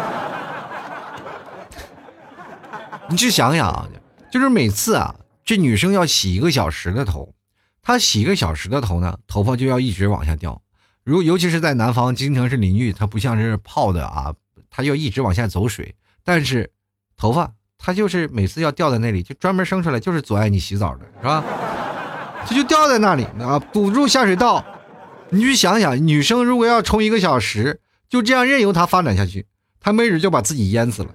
[3.09, 3.87] 你去想想啊，
[4.31, 5.15] 就是每次啊。
[5.45, 7.33] 这女生要洗一个小时的头，
[7.81, 10.61] 她洗一个小时的头呢，头发就要一直往下掉。
[11.05, 14.33] 如尤其是在南方，经常是淋浴，它不像是泡的啊，
[14.69, 15.95] 它要一直往下走水。
[16.21, 16.69] 但是
[17.15, 21.41] 头发它就是每次要掉在那里，就专门生出来就是阻碍你洗澡的，是吧？
[22.45, 24.65] 它就掉在那里啊，堵住下水道。
[25.29, 27.79] 你去想想，女生如果要冲一个小时，
[28.09, 29.45] 就这样任由它发展下去，
[29.79, 31.09] 她没准就把自己淹死了。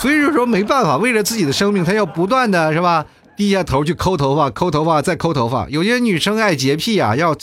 [0.00, 3.04] 所以就说没办法，为了自己的生命，她要不断的是吧，
[3.36, 5.68] 低下头去抠头发，抠头发，再抠头发。
[5.68, 7.36] 有些女生爱洁癖啊，要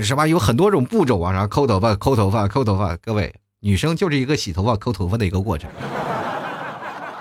[0.00, 2.96] 什么有很多种步骤啊，然后抠头发，抠头发，抠头发。
[2.96, 5.68] 各位，女生就是一个洗头发、抠头发的一个过程。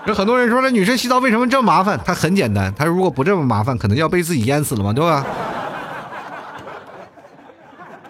[0.06, 2.00] 有很多人说，这女生洗澡为什么这么麻烦？
[2.06, 5.26] 她很简单，她如果不这么麻烦，可能要被自己淹死了嘛，对吧？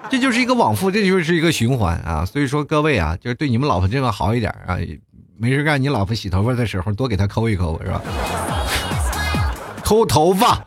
[0.09, 2.23] 这就是一个往复，这就是一个循环啊。
[2.25, 4.77] 所以说，各位啊，就是对你们老婆这个好一点啊。
[5.39, 8.01] 没事干，你老婆洗头发的时候多给她抠一抠，是吧？
[9.83, 10.59] 抠头发。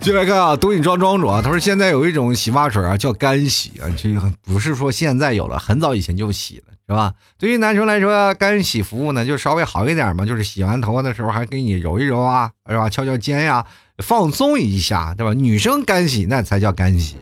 [0.00, 7.12] 进来看啊，东影庄庄主啊，他说现在有一种洗发水啊，叫干洗啊，这个不是说现在有了，很早以前就洗了，是吧？
[7.38, 12.88] 对于男生来说，干洗服务呢就稍微好一点嘛，就是洗完头发的时候还给你揉一揉啊，是吧？
[12.88, 13.66] 敲敲肩呀，
[13.98, 15.34] 放松一下，对吧？
[15.34, 17.16] 女生干洗那才叫干洗。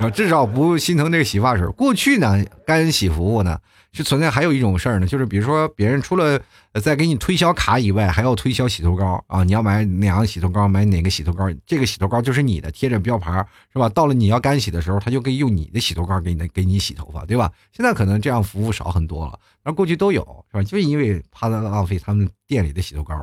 [0.00, 1.66] 啊，至少不心疼这个洗发水。
[1.68, 3.58] 过去呢，干洗服务呢
[3.92, 6.40] 是存在还有一种事儿呢，就是比如说别人除了
[6.80, 9.44] 在给你推销卡以外，还要推销洗头膏啊。
[9.44, 13.90] 你要买哪样洗头膏，买哪个洗头膏，这个洗头膏就是你的，贴着标牌是吧？
[13.90, 17.52] 到了你要干洗的时候，他就可以用你的洗头膏给你给你洗头发，对吧？
[17.76, 20.62] 现在可能这样服务少很多了，那过去都有是吧？
[20.62, 23.14] 就因为怕他浪费他们店里的洗头膏。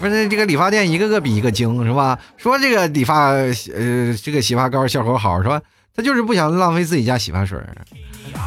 [0.00, 2.18] 不是这个理发店一个个比一个精是吧？
[2.36, 5.60] 说这个理发呃这个洗发膏效果好是吧？
[5.96, 7.58] 他就是不想浪费自己家洗发水。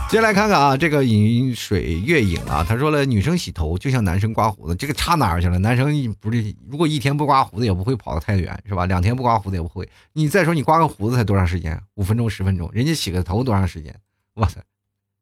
[0.09, 5.57] 接下来看看啊，这个饮水月影啊，他说了，女生洗头就像男生刮胡子，这个差哪儿去了？
[5.59, 8.85] 男生不是如果一天不刮胡子也不会跑得太远是吧？
[8.85, 9.87] 两天不刮胡子也不会。
[10.11, 11.79] 你再说你刮个胡子才多长时间？
[11.95, 13.95] 五分钟十分钟，人家洗个头多长时间？
[14.35, 14.59] 哇塞，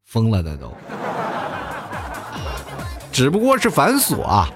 [0.04, 0.76] 疯了的都，
[3.12, 4.52] 只不过是繁琐啊。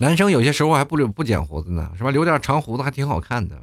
[0.00, 2.10] 男生有些时候还不留不剪胡子呢，是吧？
[2.10, 3.54] 留点长胡子还挺好看的。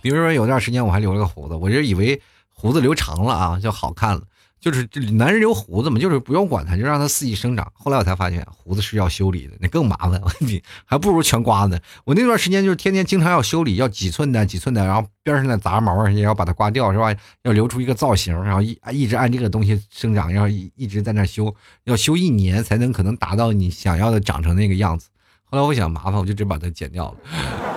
[0.00, 4.22] 比如说有段时间我还留了个胡子，我就以为胡子留长了啊就好看了。
[4.60, 7.70] 就是这男人留胡子嘛，就是不用管它，就让它肆意生长。
[7.74, 10.20] 后来我才发现，胡子是要修理的，那更麻烦。
[10.40, 11.78] 你还不如全刮呢。
[12.04, 17.14] 我那段时间就是天天经常要修理，要几寸的几寸的，然后边上的杂毛也要把它刮掉，是吧？
[17.42, 21.54] 要留出一个造型，然后一一直按这个东西生长，然后一一直在那修，
[21.84, 25.08] 要修一年才能可能达到你想要的长成那个样子。
[25.44, 27.67] 后来我想麻烦，我就直接把它剪掉了。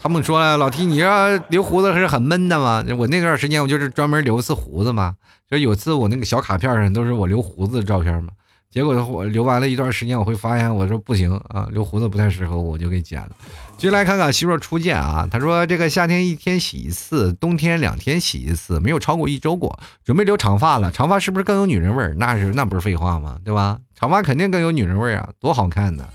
[0.00, 2.84] 他们说老 T，你说留胡子是很闷的吗？
[2.96, 5.14] 我那段时间我就是专门留一次胡子嘛，
[5.50, 8.30] 就有次我那个小卡片上都是我留胡子的照片嘛。
[8.68, 13.30] 结果我留完了一段时间，我会发现我说不行啊，留胡子不太适合，我就给剪了。
[13.78, 19.78] 接下来看看希若初见啊，他说这个夏天一天洗一次，冬天两天洗一次，没有超过一周过。
[20.04, 23.38] 准备留长发了，长发是不是更有女人味儿那是那不是废话吗？
[23.42, 23.78] 对吧？
[23.98, 26.06] 长发肯定更有女人味儿啊，多好看呢！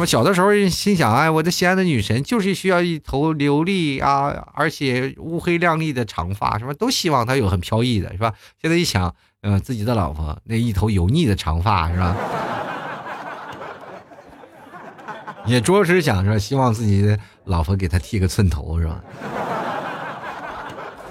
[0.00, 6.72] 我小的时候心想，哎，我的心爱的女神就是需要一头流利啊，而且乌黑亮丽的长发，是吧？
[6.74, 8.32] 都希望她有很飘逸的，是吧？
[8.62, 12.16] 现在一想，嗯，自己的老婆那一头油腻的长发，是吧？
[15.46, 19.02] 也着实想说，希望自己的老婆给他剃个寸头，是吧？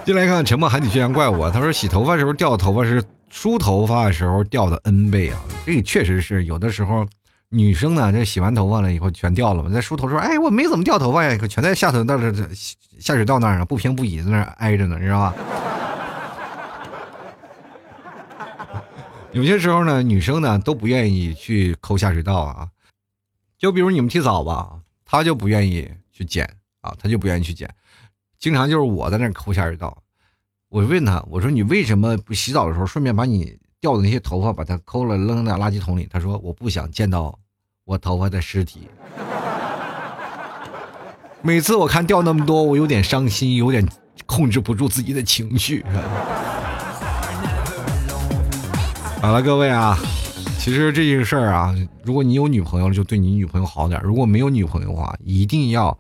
[0.06, 5.38] 进来看沉默海底居然怪我，他说洗头发时候掉头发是梳头发的时候掉的 N 倍啊！
[5.66, 7.06] 这个确实是有的时候
[7.50, 12.32] 女生呢，这洗完头发了以后全掉了嘛，在梳头时候，哎，我没怎么掉头发呀，全在下水道这
[13.00, 15.34] 下水道那儿不平不倚在那儿挨着呢，你知道吧？
[19.32, 22.68] 有些时候呢，女生呢都不愿意去抠下水道啊，
[23.58, 26.44] 就比如你们洗澡吧，她就不愿意去捡
[26.82, 27.74] 啊，她就不愿意去捡，
[28.38, 30.04] 经常就是我在那抠下水道。
[30.70, 36.08] 我问她，我说你为什么不洗澡的时候顺便把你掉的那些头发把它抠了扔在垃圾桶里？
[36.12, 37.38] 他说我不想见到
[37.86, 38.88] 我头发的尸体。
[41.42, 43.88] 每次我看掉那么多，我有点伤心，有点
[44.26, 45.86] 控制不住自己的情绪。
[49.22, 49.98] 好了，各位啊，
[50.58, 55.98] 其实这件事儿啊，如果你有女朋友了，就对你女朋友好点；如果没有女朋友的话，一定要，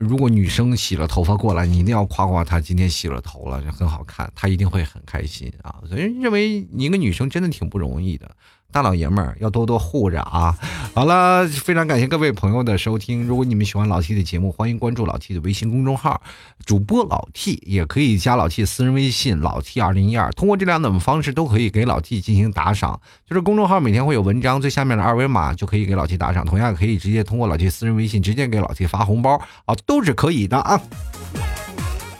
[0.00, 5.76] 如果女生洗了头发过来，你一定要夸夸她今天洗了头了，就很好看，她一定会很开心啊。
[5.86, 8.34] 所以认为你一个女生真的挺不容易的。
[8.72, 10.56] 大老爷们儿要多多护着啊！
[10.94, 13.26] 好了，非常感谢各位朋友的收听。
[13.26, 16.20] 如果你们喜欢老 T 的节目，欢迎关注老 T 的微信公众号，
[16.64, 20.30] 主播老 T 也可以加老 T 私人微信老 T 二零一二。
[20.32, 26.44] 通过这两种方式都可以给老 T 进行打赏，就是公众号每天会有文章，最下面的二维码就可以给老 T 打赏。
[26.44, 30.80] 同样可以直接通过老 T 私人微信直接给老 T 发红包啊，都是可以的啊。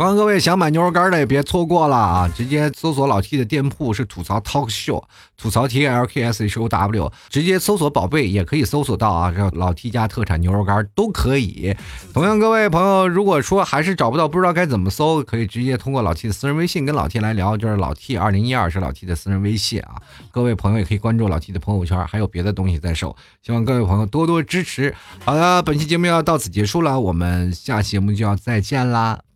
[0.01, 2.27] 欢迎各位想买牛肉干的也别错过了啊！
[2.35, 5.05] 直接搜索老 T 的店铺是吐槽 Talk Show，
[5.37, 11.77] 吐槽 T L K S H O W，直接搜索宝贝也可以搜索到啊，这老 T 家特产牛肉干都可以。
[12.15, 19.97] 同样，各位朋友如果说还是找不到，不知道该怎么搜，可以直接通过老 T 的私人微信跟老 T 来聊，就是老 T 二零一二是老 T 的私人微信啊。
[20.31, 24.95] 各位朋友也可以关注老 T 的朋友圈，还有别的东西在售，希望各位朋友多多支持。
[25.27, 29.21] 好的，本期节目要到此结束了，我们下期节目就要再见啦。